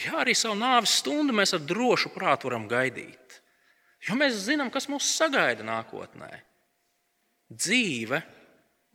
Jā, 0.03 0.17
arī 0.23 0.33
savu 0.35 0.57
nāves 0.57 0.97
stundu 0.99 1.35
mēs 1.37 1.53
ar 1.55 1.61
drošu 1.63 2.09
prātu 2.15 2.49
varam 2.49 2.65
gaidīt. 2.67 3.37
Jo 4.03 4.17
mēs 4.19 4.41
zinām, 4.49 4.71
kas 4.73 4.89
mūs 4.91 5.13
sagaida 5.15 5.63
nākotnē. 5.63 6.31
Dzīve, 7.53 8.19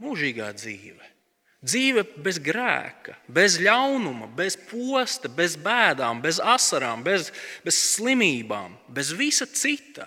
mūžīgā 0.02 0.50
dzīve. 0.58 1.14
Dzīve 1.58 2.04
bez 2.22 2.38
grēka, 2.38 3.16
bez 3.26 3.56
ļaunuma, 3.58 4.28
bez 4.38 4.54
posta, 4.70 5.26
bez 5.26 5.56
bēdām, 5.58 6.20
bez 6.22 6.38
asarām, 6.38 7.02
bez, 7.02 7.32
bez 7.64 7.80
slimībām, 7.96 8.76
bez 8.94 9.10
visa 9.18 9.46
cita, 9.50 10.06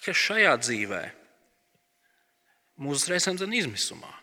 kas 0.00 0.16
šajā 0.16 0.54
dzīvē 0.62 1.02
mūs 2.80 3.04
reizēm 3.12 3.36
zina 3.36 3.58
izmisumā. 3.58 4.14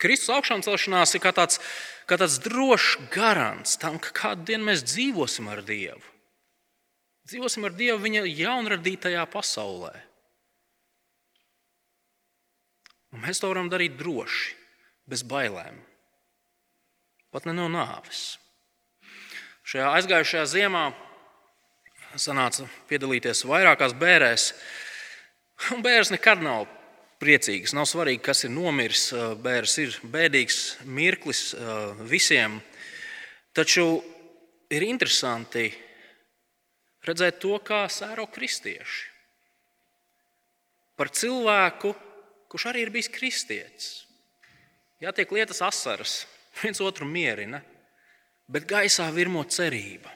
Kristus 0.00 0.32
augšām 0.32 0.64
celšanās 0.64 1.12
ir 1.14 1.22
kā 1.22 1.30
tāds, 1.36 1.60
kā 2.08 2.16
tāds 2.18 2.38
drošs 2.42 3.10
garants 3.12 3.76
tam, 3.78 4.00
ka 4.00 4.14
kādu 4.16 4.48
dienu 4.48 4.70
mēs 4.70 4.82
dzīvosim 4.88 5.50
ar 5.52 5.60
Dievu. 5.62 6.02
Dzīvosim 7.28 7.68
ar 7.68 7.76
Dievu 7.76 8.00
viņa 8.02 8.24
jaunradītajā 8.26 9.26
pasaulē. 9.30 9.92
Un 13.10 13.24
mēs 13.24 13.42
to 13.42 13.50
varam 13.50 13.70
darīt 13.70 13.96
droši, 13.98 14.54
bez 15.10 15.24
bailēm, 15.26 15.78
pat 17.34 17.48
ne 17.48 17.54
no 17.56 17.66
nāves. 17.72 18.38
Šajā 19.66 19.88
aizgājušajā 19.98 20.44
ziemā 20.50 20.84
sanāca 22.18 22.66
piedalīties 22.90 23.44
vairākās 23.46 23.94
bērēs. 23.98 24.50
Bērns 25.84 26.10
nekad 26.14 26.42
nav 26.42 26.64
priecīgs. 27.22 27.74
Nav 27.76 27.86
svarīgi, 27.90 28.22
kas 28.24 28.46
ir 28.46 28.54
nomiris. 28.54 29.10
Bērns 29.42 29.76
ir 29.82 29.98
bēdīgs 30.10 30.58
mirklis 30.88 31.52
visiem. 32.10 32.58
Taču 33.54 34.00
ir 34.70 34.86
interesanti 34.86 35.68
redzēt 37.06 37.40
to, 37.42 37.56
kā 37.62 37.84
sēro 37.90 38.26
kristieši. 38.30 39.08
Par 40.98 41.10
cilvēku, 41.16 41.94
kurš 42.50 42.70
arī 42.70 42.84
ir 42.84 42.92
bijis 42.94 43.10
kristietis. 43.12 43.90
Jā, 45.00 45.12
tiek 45.16 45.30
lietas 45.32 45.62
asaras, 45.64 46.24
viens 46.60 46.80
otru 46.84 47.06
mierina, 47.08 47.62
bet 48.50 48.66
gaisā 48.68 49.06
virmo 49.14 49.44
cerība. 49.48 50.12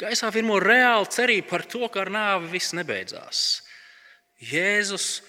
Gaisā 0.00 0.30
virmo 0.32 0.56
reāla 0.62 1.04
cerība 1.12 1.50
par 1.52 1.66
to, 1.68 1.84
ka 1.92 2.06
ar 2.06 2.10
nāvi 2.14 2.54
viss 2.54 2.72
nebeidzās. 2.76 3.60
Jēzus 4.40 5.20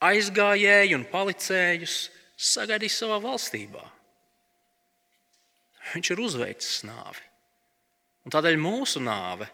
aizgājēju 0.00 0.96
un 0.96 1.06
palicējus 1.12 1.98
sagaidīs 2.38 2.96
savā 2.96 3.18
valstībā. 3.20 3.84
Viņš 5.92 6.12
ir 6.14 6.24
uzveicis 6.24 6.82
nāvi. 6.88 7.24
Un 8.24 8.32
tādēļ 8.32 8.58
mūsu 8.60 9.00
nāve 9.04 9.48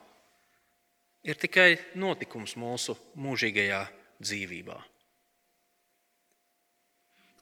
ir 1.26 1.38
tikai 1.40 1.74
notikums 1.98 2.56
mūsu 2.60 2.96
mūžīgajā 3.18 3.82
dzīvībā. 4.22 4.78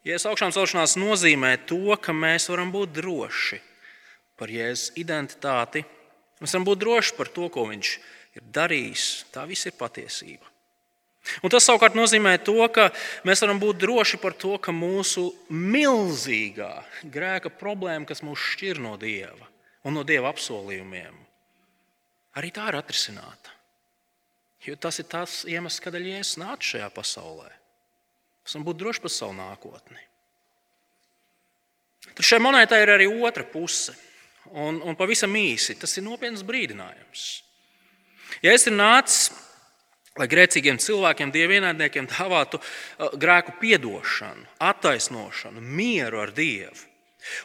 Jēzus 0.03 0.27
augšām 0.33 0.51
celšanās 0.55 0.97
nozīmē 0.99 1.53
to, 1.71 1.95
ka 2.03 2.11
mēs 2.11 2.49
varam 2.51 2.73
būt 2.75 2.97
droši 2.97 3.61
par 4.39 4.51
Jēzus 4.51 4.97
identitāti. 4.99 5.85
Mēs 6.43 6.57
varam 6.57 6.67
būt 6.67 6.81
droši 6.83 7.15
par 7.19 7.31
to, 7.31 7.47
ko 7.53 7.69
Viņš 7.71 7.93
ir 8.35 8.49
darījis. 8.51 9.05
Tā 9.31 9.47
viss 9.47 9.69
ir 9.71 9.77
patiesība. 9.79 10.49
Un 11.47 11.53
tas 11.55 11.63
savukārt 11.63 11.95
nozīmē 11.95 12.35
to, 12.43 12.59
ka 12.75 12.89
mēs 13.23 13.45
varam 13.45 13.61
būt 13.63 13.79
droši 13.85 14.19
par 14.19 14.35
to, 14.35 14.57
ka 14.59 14.75
mūsu 14.75 15.29
milzīgā 15.55 16.73
grēka 17.07 17.53
problēma, 17.61 18.09
kas 18.09 18.25
mūs 18.27 18.43
šķir 18.57 18.83
no 18.83 18.97
Dieva 18.99 19.47
un 19.87 19.95
no 19.95 20.03
Dieva 20.07 20.33
apsolījumiem, 20.33 21.15
arī 22.39 22.51
tā 22.55 22.67
ir 22.71 22.79
atrisināta. 22.81 23.55
Jo 24.67 24.75
tas 24.79 24.99
ir 25.03 25.07
tas 25.11 25.43
iemesls, 25.47 25.83
kādēļ 25.83 26.11
Jēzus 26.11 26.39
nāca 26.43 26.75
šajā 26.75 26.91
pasaulē. 26.95 27.62
Mēs 28.43 28.57
varam 28.57 28.67
būt 28.67 28.81
droši 28.81 29.05
par 29.05 29.15
savu 29.15 29.37
nākotni. 29.39 30.03
Tad 32.13 32.27
šai 32.27 32.41
monētai 32.43 32.83
ir 32.83 32.93
arī 32.97 33.07
otra 33.09 33.47
puse. 33.47 33.95
Un, 34.53 34.81
un 34.83 34.99
pavisam 34.99 35.33
īsi 35.39 35.79
tas 35.79 35.95
ir 35.97 36.05
nopietns 36.05 36.43
brīdinājums. 36.45 37.27
Ja 38.43 38.53
es 38.53 38.67
ir 38.67 38.75
nācis, 38.75 39.31
lai 40.19 40.27
grēcīgiem 40.29 40.81
cilvēkiem, 40.83 41.31
dievienaidniekiem 41.33 42.09
dāvātu 42.11 42.59
uh, 42.59 43.13
grēku 43.17 43.55
piedošanu, 43.61 44.49
attaisnošanu, 44.61 45.63
mieru 45.63 46.21
ar 46.25 46.35
Dievu. 46.37 46.91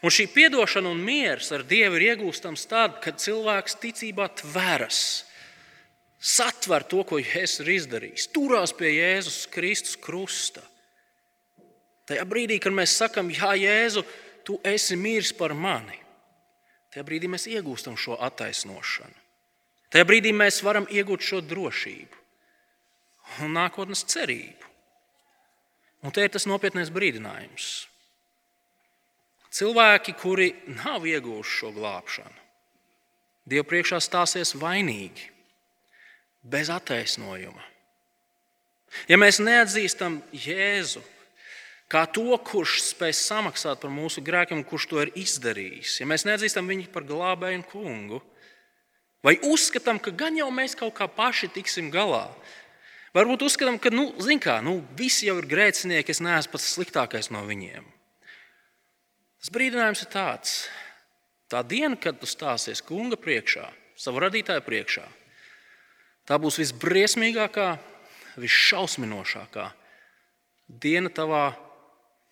Un 0.02 0.10
šī 0.10 0.26
atdošana 0.48 0.90
un 0.90 1.04
miers 1.06 1.52
ar 1.54 1.64
Dievu 1.68 2.00
ir 2.00 2.08
iegūstams 2.12 2.66
tad, 2.68 2.98
kad 3.04 3.22
cilvēks 3.22 3.78
ticībā 3.84 4.26
tveras 4.42 5.28
satver 6.18 6.82
to, 6.90 7.04
ko 7.06 7.20
Jēzus 7.22 7.62
ir 7.62 7.76
izdarījis, 7.76 8.26
turās 8.34 8.74
pie 8.74 8.90
Jēzus 8.96 9.46
Kristus 9.54 10.00
krusta. 10.02 10.64
Tajā 12.08 12.24
brīdī, 12.28 12.60
kad 12.64 12.76
mēs 12.76 12.96
sakām, 13.00 13.30
Jā, 13.34 13.52
Jēzu, 13.60 14.04
tu 14.48 14.60
esi 14.64 14.96
miris 14.96 15.34
par 15.36 15.54
mani, 15.54 15.98
tajā 16.94 17.04
brīdī 17.08 17.28
mēs 17.32 17.50
iegūstam 17.52 17.98
šo 18.00 18.16
attaisnošanu. 18.30 19.26
Tajā 19.92 20.08
brīdī 20.08 20.32
mēs 20.36 20.62
varam 20.64 20.88
iegūt 20.92 21.24
šo 21.24 21.42
drošību 21.44 22.24
un 23.44 23.54
nākotnes 23.56 24.06
cerību. 24.08 24.72
Un 26.06 26.14
te 26.14 26.24
ir 26.24 26.32
tas 26.32 26.46
nopietnais 26.48 26.92
brīdinājums. 26.94 27.88
Cilvēki, 29.58 30.14
kuri 30.20 30.52
nav 30.84 31.08
ieguvuši 31.08 31.56
šo 31.62 31.72
glābšanu, 31.76 32.44
Dievu 33.48 33.64
priekšā 33.64 34.02
stāsies 34.04 34.50
vainīgi 34.60 35.30
bez 36.44 36.68
attaisnojuma. 36.68 37.64
Ja 39.08 39.16
mēs 39.16 39.40
neatzīstam 39.40 40.18
Jēzu 40.36 41.00
kā 41.92 42.04
to, 42.12 42.36
kurš 42.44 42.80
spēj 42.92 43.16
samaksāt 43.16 43.82
par 43.84 43.94
mūsu 43.94 44.24
grēkiem, 44.26 44.64
kurš 44.68 44.88
to 44.92 45.02
ir 45.04 45.14
izdarījis, 45.18 46.00
ja 46.02 46.08
mēs 46.10 46.28
neatzīstam 46.28 46.68
viņu 46.70 46.90
par 46.94 47.08
glābēju 47.08 47.62
un 47.62 47.66
kungu, 47.72 48.22
vai 49.26 49.38
uzskatām, 49.48 50.02
ka 50.04 50.14
gan 50.16 50.38
jau 50.40 50.50
mēs 50.54 50.78
kaut 50.80 50.96
kā 50.98 51.08
paši 51.12 51.52
tiksim 51.56 51.92
galā, 51.94 52.26
varbūt 53.16 53.48
uzskatām, 53.48 53.80
ka 53.82 53.92
nu, 53.94 54.10
kā, 54.44 54.60
nu, 54.64 54.80
visi 55.00 55.30
jau 55.30 55.38
ir 55.42 55.50
grēcinieki, 55.50 56.16
es 56.16 56.24
neesmu 56.24 56.56
pats 56.56 56.74
sliktākais 56.76 57.32
no 57.34 57.46
viņiem. 57.48 57.86
Tas 59.38 59.54
brīdinājums 59.54 60.02
ir 60.04 60.12
tāds, 60.12 60.58
tā 61.48 61.62
diena, 61.64 61.96
kad 61.96 62.20
tu 62.20 62.28
stāsies 62.28 62.82
kunga 62.84 63.20
priekšā, 63.22 63.70
savu 63.98 64.22
radītāju 64.26 64.66
priekšā, 64.66 65.06
Tā 66.28 66.36
būs 66.44 66.58
visbriesmīgākā, 66.60 67.78
visšausminošākā 68.44 69.70
diena 70.84 71.08
tavā 71.08 71.46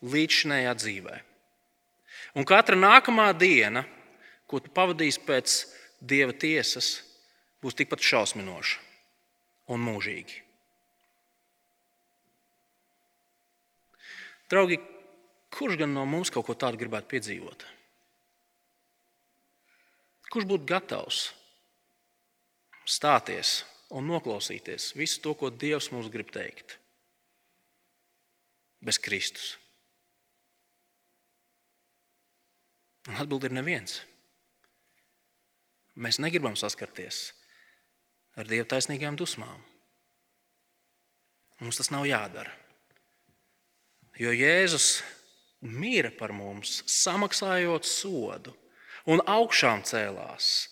līdzšinējā 0.06 0.74
dzīvē. 0.80 1.20
Un 2.36 2.48
katra 2.48 2.78
nākamā 2.78 3.30
diena, 3.38 3.86
ko 4.46 4.60
tu 4.62 4.72
pavadīsi 4.76 5.22
pēc 5.26 5.60
dieva 6.02 6.36
tiesas, 6.36 7.00
būs 7.64 7.78
tikpat 7.78 8.04
šausminoša 8.06 8.82
un 9.74 9.82
mūžīga. 9.82 10.42
Draugi, 14.52 14.78
kurš 15.50 15.80
gan 15.82 15.96
no 15.96 16.04
mums 16.06 16.30
kaut 16.30 16.46
ko 16.46 16.54
tādu 16.54 16.78
gribētu 16.78 17.10
piedzīvot? 17.16 17.66
Kurš 20.30 20.46
būtu 20.50 20.70
gatavs 20.70 21.30
stāties 22.86 23.64
un 23.96 24.06
noklausīties 24.12 24.92
visu 25.00 25.22
to, 25.24 25.34
ko 25.34 25.50
Dievs 25.50 25.90
mums 25.94 26.12
grib 26.14 26.30
teikt. 26.34 26.78
Bez 28.86 29.00
Kristus. 29.02 29.56
Un 33.10 33.18
atbildi 33.22 33.50
ir 33.50 33.56
neviens. 33.56 34.00
Mēs 35.96 36.20
negribam 36.20 36.58
saskarties 36.60 37.30
ar 38.36 38.48
Dieva 38.50 38.68
taisnīgām 38.68 39.16
dusmām. 39.20 39.62
Mums 41.62 41.80
tas 41.80 41.92
nav 41.94 42.04
jādara. 42.10 42.52
Jo 44.20 44.32
Jēzus 44.36 45.04
mīra 45.64 46.12
par 46.16 46.34
mums, 46.36 46.82
samaksājot 46.90 47.88
sodu 47.88 48.54
un 49.12 49.22
augšām 49.24 49.84
cēlās 49.88 50.68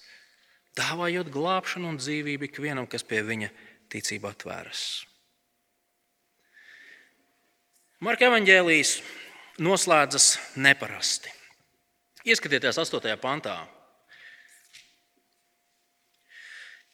dāvājot 0.77 1.29
glābšanu 1.31 1.93
un 1.93 1.99
dzīvību 2.01 2.49
ikvienam, 2.49 2.87
kas 2.89 3.05
pie 3.07 3.21
viņa 3.23 3.51
ticībā 3.93 4.33
tvēras. 4.41 5.03
Marka 8.03 8.27
evanģēlijas 8.27 8.97
noslēdzas 9.63 10.33
neparasti. 10.59 11.31
Ieskatieties 12.23 12.79
8. 12.79 13.17
pantā. 13.19 13.57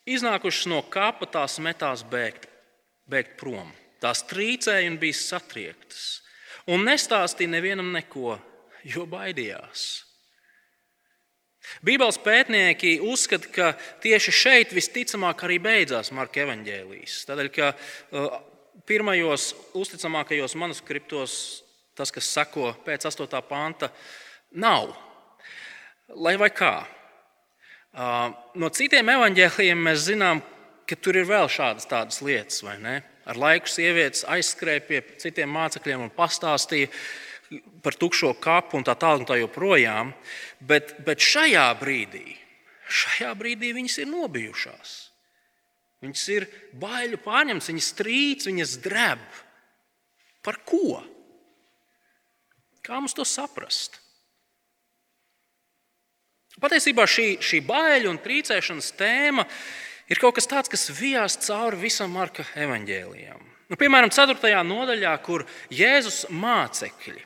Iznākušas 0.10 0.66
no 0.72 0.82
kapa, 0.90 1.28
tās 1.30 1.60
metās 1.62 2.02
bēgt, 2.02 2.48
bēgt 3.10 3.36
prom. 3.38 3.70
Tās 4.02 4.24
trīcēja 4.26 4.90
un 4.90 4.98
bija 4.98 5.18
satriektas. 5.20 6.22
Un 6.70 6.86
nestāstīja 6.88 7.52
nevienam 7.52 7.92
neko, 7.94 8.38
jo 8.90 9.06
baidījās. 9.10 9.90
Bībeles 11.86 12.18
pētnieki 12.24 12.96
uzskata, 13.06 13.52
ka 13.54 13.68
tieši 14.02 14.34
šeit 14.34 14.74
visticamāk 14.74 15.44
arī 15.46 15.60
beidzās 15.62 16.10
Marka 16.16 16.42
evaņģēlijas. 16.42 17.20
Tādēļ, 17.30 17.50
ka 17.54 17.70
uh, 17.76 18.40
pirmajos 18.90 19.52
uzticamākajos 19.78 20.58
manuskriptos 20.58 21.36
tas, 21.94 22.14
kas 22.16 22.32
sako 22.32 22.72
pēc 22.86 23.06
8. 23.12 23.44
panta, 23.46 23.92
nav. 24.58 24.96
Lai 26.18 26.36
vai 26.42 26.50
kā. 26.54 26.74
No 28.58 28.70
citiem 28.74 29.10
evaņģēlījiem 29.14 29.82
mēs 29.90 30.08
zinām, 30.10 30.42
ka 30.90 30.98
tur 30.98 31.20
ir 31.22 31.28
vēl 31.30 31.50
šādas 31.52 31.90
tādas 31.90 32.22
lietas, 32.26 32.64
vai 32.66 32.78
ne? 32.82 32.96
Ar 33.30 33.38
laiku 33.38 33.70
sievietes 33.70 34.24
aizskrēja 34.26 34.86
pie 34.88 35.02
citiem 35.22 35.52
mācekļiem 35.54 36.08
un 36.08 36.14
pastāstīja, 36.14 36.90
par 37.84 37.98
tukšo 37.98 38.34
kapu 38.42 38.78
un 38.78 38.86
tā 38.86 38.96
tālāk, 38.98 39.28
tā 39.30 39.38
joprojām. 39.40 40.14
Bet, 40.62 40.96
bet 41.06 41.22
šajā 41.22 41.68
brīdī, 41.80 42.26
šajā 42.90 43.32
brīdī 43.38 43.74
viņas 43.78 44.00
ir 44.04 44.10
nobijušās. 44.10 44.98
Viņas 46.00 46.26
ir 46.32 46.46
baiļu 46.80 47.20
pārņemtas, 47.26 47.72
viņas 47.74 47.94
trīc, 47.98 48.46
viņas 48.48 48.76
dreb. 48.84 49.24
Par 50.46 50.62
ko? 50.68 51.02
Kā 52.86 53.02
mums 53.02 53.18
to 53.18 53.26
saprast? 53.28 54.00
Patiesībā 56.60 57.06
šī, 57.08 57.28
šī 57.40 57.62
baiļu 57.64 58.10
un 58.12 58.20
trīcēšanas 58.20 58.92
tēma 59.00 59.46
ir 60.12 60.20
kaut 60.20 60.36
kas 60.36 60.50
tāds, 60.50 60.72
kas 60.72 60.90
vijās 60.92 61.38
cauri 61.46 61.80
visam 61.86 62.12
Marka 62.12 62.44
evaņģēlijam. 62.60 63.46
Nu, 63.70 63.78
piemēram, 63.80 64.10
4. 64.12 64.50
nodaļā, 64.66 65.14
kur 65.24 65.46
Jēzus 65.72 66.26
mācekļi, 66.34 67.22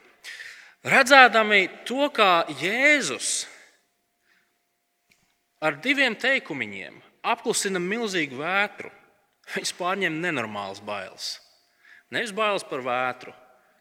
redzēdami 0.91 1.61
to, 1.87 2.09
kā 2.13 2.43
Jēzus 2.59 3.47
ar 5.63 5.79
diviem 5.81 6.17
teikumiem 6.19 6.99
apklusina 7.23 7.79
milzīgu 7.79 8.41
vētru, 8.41 8.91
viņus 9.55 9.73
pārņem 9.79 10.19
nenormāls 10.21 10.83
bailes. 10.83 11.37
Nevis 12.13 12.35
bailes 12.35 12.65
par 12.67 12.83
vētru, 12.85 13.33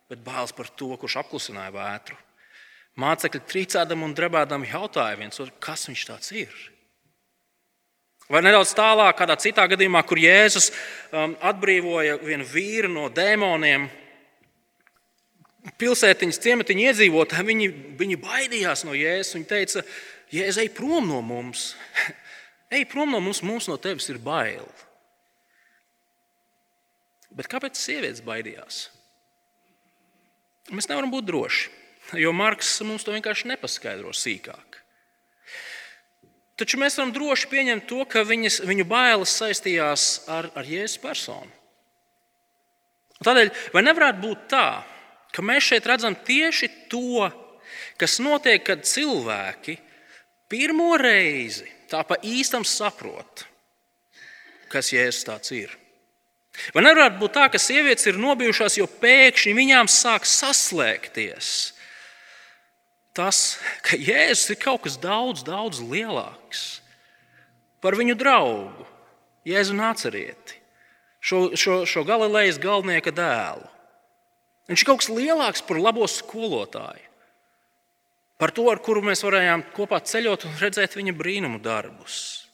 bet 0.08 0.22
bailes 0.24 0.54
par 0.54 0.70
to, 0.70 0.94
kurš 0.96 1.18
apklusināja 1.24 1.74
vētru. 1.74 2.16
Mācekļi 3.00 3.40
trīcēdam 3.48 4.04
un 4.04 4.12
drebēdam 4.16 4.66
jautāja 4.68 5.16
viens 5.16 5.40
otru, 5.40 5.54
kas 5.62 5.86
viņš 5.88 6.04
tāds 6.10 6.34
ir. 6.36 6.52
Vai 8.32 8.42
nedaudz 8.44 8.74
tālāk, 8.76 9.16
kādā 9.18 9.36
citā 9.40 9.64
gadījumā, 9.68 10.02
kur 10.08 10.20
Jēzus 10.20 10.70
um, 11.12 11.34
atbrīvoja 11.44 12.18
vienu 12.22 12.46
vīru 12.48 12.90
no 12.92 13.08
dēmoniem, 13.12 13.88
pilsētiņas 15.80 16.40
ciematiņa 16.42 16.86
iedzīvotāji, 16.90 17.48
viņi, 17.48 17.68
viņi 17.98 18.20
baidījās 18.22 18.84
no 18.88 18.96
Jēzus. 18.96 19.36
Viņi 19.36 19.50
teica, 19.50 19.84
Jēzus, 20.32 20.62
ej 20.64 20.72
prom 20.76 21.08
no 21.08 21.20
mums, 21.24 21.72
ej 22.76 22.86
prom 22.92 23.12
no 23.12 23.20
mums, 23.24 23.42
mums 23.46 23.68
no 23.72 23.78
tevis 23.80 24.08
ir 24.12 24.20
bail. 24.22 24.68
Bet 27.32 27.48
kāpēc 27.48 27.78
sievietes 27.80 28.24
baidījās? 28.24 28.86
Mēs 30.72 30.88
nevaram 30.88 31.10
būt 31.12 31.26
droši, 31.26 31.70
jo 32.18 32.32
Marks 32.36 32.80
mums 32.86 33.04
to 33.06 33.14
vienkārši 33.14 33.50
nepaskaidro 33.52 34.12
sīkāk. 34.16 34.78
Taču 36.60 36.78
mēs 36.78 36.98
varam 36.98 37.12
droši 37.14 37.48
pieņemt 37.50 37.86
to, 37.88 38.04
ka 38.06 38.22
viņas, 38.28 38.60
viņu 38.68 38.84
bailes 38.86 39.32
saistījās 39.40 40.06
ar, 40.30 40.50
ar 40.54 40.68
Jēzus 40.68 41.00
personu. 41.02 41.50
Tādēļ, 43.22 43.52
vai 43.72 43.82
nevarētu 43.86 44.20
būt 44.22 44.44
tā, 44.52 44.66
ka 45.32 45.44
mēs 45.46 45.70
šeit 45.70 45.86
redzam 45.88 46.16
tieši 46.26 46.68
to, 46.92 47.30
kas 47.98 48.18
notiek, 48.22 48.62
kad 48.66 48.84
cilvēki 48.86 49.78
pirmo 50.52 50.92
reizi 51.00 51.70
tā 51.90 52.02
pa 52.06 52.18
īstam 52.20 52.66
saprot, 52.68 53.46
kas 54.72 54.92
Jēzus 54.92 55.28
tāds 55.28 55.54
ir? 55.56 55.78
Vai 56.76 56.84
nevarētu 56.84 57.16
būt 57.16 57.32
tā, 57.32 57.46
ka 57.48 57.58
sievietes 57.60 58.04
ir 58.10 58.20
nobijušās, 58.20 58.76
jo 58.76 58.86
pēkšņi 59.00 59.54
viņām 59.56 59.88
sāk 59.88 60.28
saslēgties 60.28 61.72
tas, 63.16 63.58
ka 63.84 63.98
Jēzus 63.98 64.54
ir 64.54 64.60
kaut 64.62 64.84
kas 64.86 64.96
daudz, 65.00 65.44
daudz 65.46 65.82
lielāks 65.84 66.80
par 67.82 67.96
viņu 67.98 68.16
draugu, 68.18 68.86
Jēzu 69.48 69.74
Nācerieti, 69.74 70.60
šo, 71.18 71.50
šo, 71.58 71.82
šo 71.88 72.04
Galilejas 72.06 72.60
galvenieka 72.62 73.10
dēlu. 73.14 73.66
Viņš 74.70 74.84
ir 74.84 74.88
kaut 74.88 75.02
kas 75.02 75.10
lielāks 75.10 75.64
par 75.66 75.80
labo 75.82 76.06
skolotāju, 76.06 77.08
par 78.38 78.54
to, 78.54 78.68
ar 78.70 78.78
kuru 78.82 79.02
mēs 79.06 79.24
varējām 79.26 79.66
kopā 79.74 79.98
ceļot 80.06 80.46
un 80.46 80.56
redzēt 80.62 80.94
viņa 80.98 81.14
brīnumu 81.18 81.58
darbus. 81.62 82.46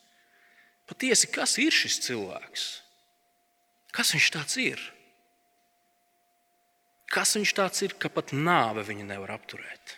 Patiesi, 0.88 1.28
kas 1.28 1.58
ir 1.60 1.74
šis 1.76 2.00
cilvēks? 2.06 2.66
Kas 3.92 4.14
viņš 4.16 4.28
tāds 4.32 4.56
ir? 4.60 4.80
Kas 7.12 7.36
viņš 7.36 7.54
tāds 7.56 7.84
ir, 7.84 7.94
ka 8.00 8.08
pat 8.12 8.32
nāve 8.36 8.84
viņu 8.88 9.04
nevar 9.08 9.36
apturēt? 9.36 9.97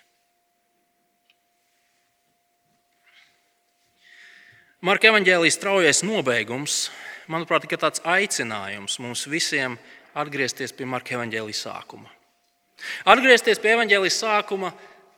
Marka 4.81 5.11
evanģēlijas 5.11 5.59
straujais 5.59 5.99
nobeigums, 6.09 6.75
manuprāt, 7.29 7.67
ir 7.69 7.77
tāds 7.83 8.01
aicinājums 8.01 8.95
mums 9.05 9.27
visiem 9.29 9.75
atgriezties 10.17 10.73
pie 10.73 10.87
Marka 10.89 11.19
evanģēlijas 11.19 11.67
sākuma. 11.67 12.09
Atgriezties 13.05 13.61
pie 13.61 13.75
evanģēlijas 13.75 14.17
sākuma 14.23 14.71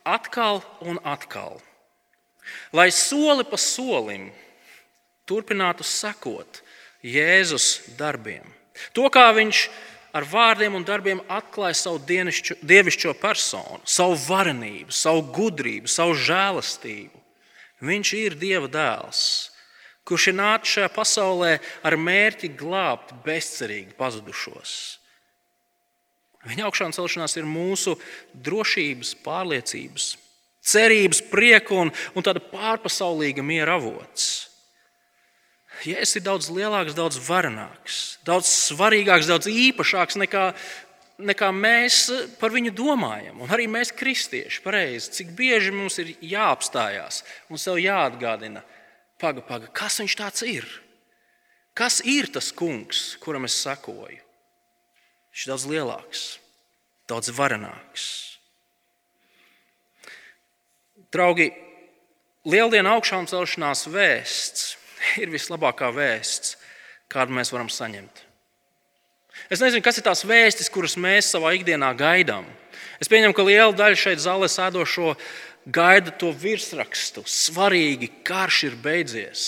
atkal 0.03 0.65
un 0.83 0.99
atkal. 1.07 1.61
Lai 2.75 2.89
soli 2.91 3.47
pa 3.47 3.55
solim 3.55 4.33
turpinātu 5.31 5.87
sekot 5.87 6.59
Jēzus 7.07 7.95
darbiem. 7.95 8.43
To, 8.99 9.07
kā 9.15 9.29
viņš 9.31 9.63
ar 10.11 10.27
vārdiem 10.27 10.75
un 10.75 10.83
darbiem 10.83 11.23
atklāja 11.31 11.79
savu 11.85 12.03
dienišķo, 12.11 12.59
dievišķo 12.67 13.15
personu, 13.23 13.79
savu 13.87 14.19
varenību, 14.27 14.91
savu 14.91 15.23
gudrību, 15.39 15.87
savu 15.87 16.19
žēlastību. 16.19 17.15
Viņš 17.83 18.15
ir 18.19 18.39
Dieva 18.39 18.67
dēls, 18.71 19.52
kurš 20.09 20.31
ir 20.33 20.39
nācis 20.39 20.77
šajā 20.77 20.91
pasaulē 20.95 21.53
ar 21.87 21.97
mērķi 21.99 22.53
glābt 22.59 23.15
bezcerīgi 23.27 23.95
pazudušos. 23.99 24.75
Viņa 26.43 26.67
augšām 26.67 26.95
celšanās 26.95 27.37
ir 27.39 27.47
mūsu 27.47 27.95
drošības, 28.35 29.15
pārliecības, 29.23 30.09
cerības, 30.63 31.23
prieka 31.31 31.77
un, 31.85 31.93
un 32.19 32.27
tāda 32.27 32.43
pārpasaulīga 32.43 33.45
miera 33.47 33.77
avots. 33.79 34.49
Jēzus 35.87 36.19
ir 36.19 36.25
daudz 36.27 36.49
lielāks, 36.53 36.95
daudz 36.95 37.19
varenāks, 37.27 38.01
daudz 38.27 38.51
svarīgāks, 38.51 39.31
daudz 39.31 39.49
īpašāks 39.51 40.19
nekā, 40.21 40.51
nekā 41.31 41.49
mēs 41.55 42.05
par 42.39 42.55
viņu 42.55 42.75
domājam. 42.77 43.41
Un 43.43 43.55
arī 43.55 43.67
mēs, 43.71 43.95
kristieši, 43.95 44.63
pareizi, 44.63 45.11
cik 45.19 45.33
bieži 45.39 45.73
mums 45.75 45.99
ir 46.03 46.13
jāapstājās 46.21 47.23
un 47.51 47.59
sev 47.59 47.81
jāatgādina, 47.83 48.63
paga, 49.23 49.45
paga, 49.47 49.71
kas 49.71 50.01
viņš 50.03 50.17
tāds 50.19 50.45
ir. 50.47 50.67
Kas 51.79 52.03
ir 52.05 52.29
tas 52.33 52.51
kungs, 52.53 53.15
kuram 53.23 53.47
es 53.49 53.57
sekoju? 53.63 54.21
Viņš 55.33 55.45
ir 55.47 55.53
daudz 55.55 55.65
lielāks, 55.71 56.25
daudz 57.09 57.31
varenāks. 57.33 58.09
Draugi, 61.13 61.49
lieldienu 62.49 62.93
augšām 62.93 63.29
celšanās 63.31 63.87
vēsts 63.93 64.75
ir 65.23 65.33
vislabākā 65.33 65.89
vēsts, 65.97 66.59
kādu 67.13 67.39
mēs 67.39 67.53
varam 67.55 67.73
saņemt. 67.73 68.27
Es 69.53 69.63
nezinu, 69.65 69.83
kas 69.85 69.99
ir 69.99 70.05
tās 70.05 70.27
vēstis, 70.29 70.69
kuras 70.73 70.99
mēs 71.01 71.31
savā 71.33 71.55
ikdienā 71.57 71.93
gaidām. 71.97 72.45
Es 73.01 73.09
pieņemu, 73.11 73.35
ka 73.35 73.45
liela 73.47 73.73
daļa 73.75 73.99
šeit 73.99 74.21
zālē 74.23 74.49
sēdošo 74.53 75.15
gaida 75.67 76.13
to 76.15 76.33
virsrakstu. 76.35 77.25
Svarīgi, 77.29 78.11
karš 78.27 78.63
ir 78.71 78.79
beidzies. 78.83 79.45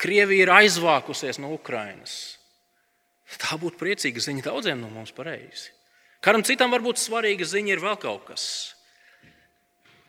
Krievija 0.00 0.46
ir 0.46 0.52
aizvākusies 0.52 1.40
no 1.40 1.54
Ukrainas. 1.56 2.36
Tā 3.40 3.56
būtu 3.58 3.78
priecīga 3.80 4.22
ziņa 4.22 4.46
daudziem 4.46 4.80
no 4.80 4.90
mums 4.92 5.12
pareizi. 5.14 5.72
Kādam 6.24 6.44
citam 6.46 6.72
varbūt 6.72 7.00
svarīga 7.00 7.46
ziņa 7.46 7.74
ir 7.74 7.82
vēl 7.82 7.98
kaut 8.00 8.26
kas. 8.28 8.44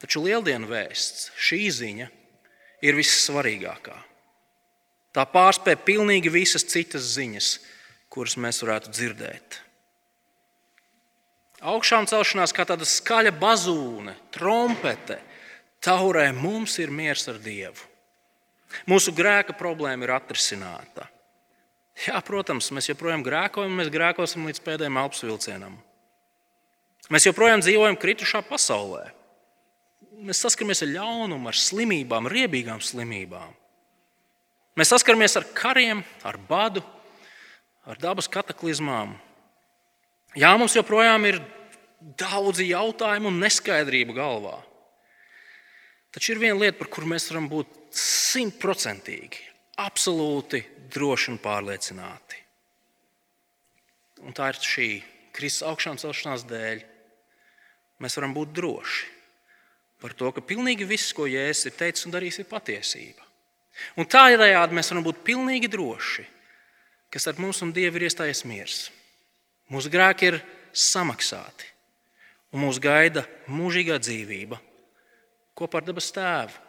Taču 0.02 0.22
lieldienu 0.26 0.70
vēsts, 0.70 1.32
šī 1.38 1.62
ziņa 1.74 2.08
ir 2.86 2.98
vissvarīgākā. 2.98 3.96
Tā 5.16 5.24
pārspēja 5.34 5.80
pilnīgi 5.82 6.30
visas 6.30 6.68
citas 6.70 7.16
ziņas, 7.16 7.48
kuras 8.14 8.38
mēs 8.38 8.62
varētu 8.62 8.94
dzirdēt. 8.94 9.62
Augšām 11.58 12.06
celšanās 12.06 12.54
kā 12.54 12.68
tāda 12.70 12.86
skaļa 12.86 13.34
bazūne, 13.40 14.14
trompete, 14.34 15.18
taurē 15.82 16.30
mums 16.36 16.78
ir 16.82 16.94
miers 16.94 17.26
ar 17.32 17.40
Dievu. 17.42 17.88
Mūsu 18.90 19.14
grēka 19.16 19.56
problēma 19.58 20.06
ir 20.06 20.14
atrisināta. 20.18 21.08
Jā, 22.06 22.20
protams, 22.22 22.70
mēs 22.76 22.92
joprojām 22.92 23.24
grēkojam, 23.26 23.74
mēs 23.80 23.90
grēkosim 23.90 24.46
līdz 24.46 24.62
pēdējiem 24.62 25.00
elpas 25.02 25.24
vilcienam. 25.26 25.78
Mēs 27.10 27.26
joprojām 27.26 27.64
dzīvojam 27.64 27.98
kritušā 27.98 28.44
pasaulē. 28.46 29.08
Mēs 30.28 30.44
saskaramies 30.44 30.84
ar 30.84 30.92
ļaunumu, 30.92 31.50
ar 31.50 31.58
slimībām, 31.58 32.30
riebīgām 32.30 32.84
slimībām. 32.84 33.56
Mēs 34.78 34.92
saskaramies 34.94 35.38
ar 35.40 35.48
kariem, 35.58 36.04
ar 36.28 36.38
badu, 36.50 36.84
ar 37.88 37.98
dabas 38.02 38.30
kataklizmām. 38.30 39.16
Jā, 40.38 40.52
mums 40.54 40.76
joprojām 40.78 41.24
ir 41.26 41.40
daudzi 42.20 42.68
jautājumi 42.70 43.32
un 43.32 43.40
neskaidrība 43.42 44.14
galvā. 44.14 44.58
Taču 46.14 46.36
ir 46.36 46.42
viena 46.44 46.60
lieta, 46.60 46.78
par 46.78 46.92
kuru 46.94 47.10
mēs 47.10 47.26
varam 47.32 47.48
būt 47.50 47.72
simtprocentīgi, 47.98 49.42
absolūti 49.82 50.62
droši 50.94 51.32
un 51.34 51.40
pārliecināti. 51.42 52.44
Un 54.26 54.34
tā 54.38 54.52
ir 54.52 54.60
šī 54.62 54.88
Kristus 55.34 55.66
augšām 55.70 55.98
celšanās 56.02 56.46
dēļ. 56.50 56.84
Mēs 58.02 58.18
varam 58.18 58.34
būt 58.38 58.54
droši 58.58 59.14
par 60.02 60.14
to, 60.14 60.30
ka 60.34 60.44
pilnīgi 60.46 60.86
viss, 60.86 61.14
ko 61.18 61.26
Jēzus 61.26 61.72
ir 61.72 61.78
teicis 61.78 62.06
un 62.06 62.14
darījis, 62.14 62.44
ir 62.44 62.50
patiesība. 62.50 63.26
Un 63.98 64.06
tādējādi 64.10 64.78
mēs 64.78 64.92
varam 64.94 65.06
būt 65.06 65.24
pilnīgi 65.26 65.70
droši, 65.74 66.26
ka 67.10 67.22
starp 67.22 67.42
mums 67.42 67.64
un 67.66 67.74
Dievu 67.74 67.98
ir 67.98 68.06
iestājies 68.06 68.44
miers. 68.46 68.78
Mūsu 69.74 69.92
grēki 69.92 70.30
ir 70.30 70.40
samaksāti, 70.72 71.68
un 72.54 72.64
mūs 72.64 72.80
gaida 72.80 73.26
mūžīgā 73.52 73.98
dzīvība 74.00 74.60
kopā 75.58 75.82
ar 75.82 75.88
dabas 75.88 76.10
tēvu. 76.16 76.64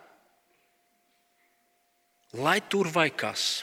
Lai 2.43 2.59
tur 2.69 2.91
vai 2.93 3.09
kas, 3.15 3.63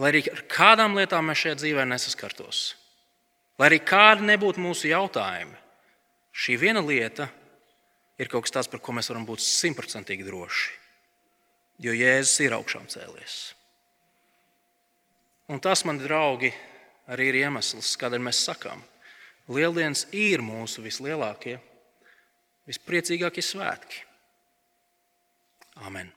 lai 0.00 0.12
arī 0.12 0.22
ar 0.30 0.44
kādām 0.48 0.96
lietām 0.96 1.26
mēs 1.28 1.42
šajā 1.42 1.58
dzīvē 1.60 1.84
nesaskartos, 1.88 2.60
lai 3.60 3.68
arī 3.68 3.80
kādi 3.84 4.28
nebūtu 4.30 4.62
mūsu 4.64 4.88
jautājumi, 4.92 5.58
šī 6.32 6.56
viena 6.60 6.80
lieta 6.84 7.28
ir 8.16 8.30
kaut 8.32 8.46
kas 8.46 8.54
tāds, 8.54 8.70
par 8.72 8.80
ko 8.80 8.94
mēs 8.96 9.10
varam 9.12 9.26
būt 9.28 9.44
simtprocentīgi 9.44 10.24
droši. 10.24 10.72
Jo 11.84 11.92
Jēzus 11.92 12.40
ir 12.46 12.54
augšām 12.56 12.86
cēlies. 12.88 13.36
Un 15.52 15.60
tas, 15.62 15.84
mani 15.84 16.00
draugi, 16.00 16.48
arī 17.12 17.30
ir 17.30 17.40
iemesls, 17.44 17.94
kādēļ 18.00 18.22
mēs 18.28 18.44
sakām, 18.48 18.82
Lieldienas 19.46 20.08
ir 20.10 20.42
mūsu 20.42 20.82
vislielākie, 20.82 21.60
vispriecīgākie 22.66 23.44
svētki. 23.46 24.00
Amen! 25.86 26.10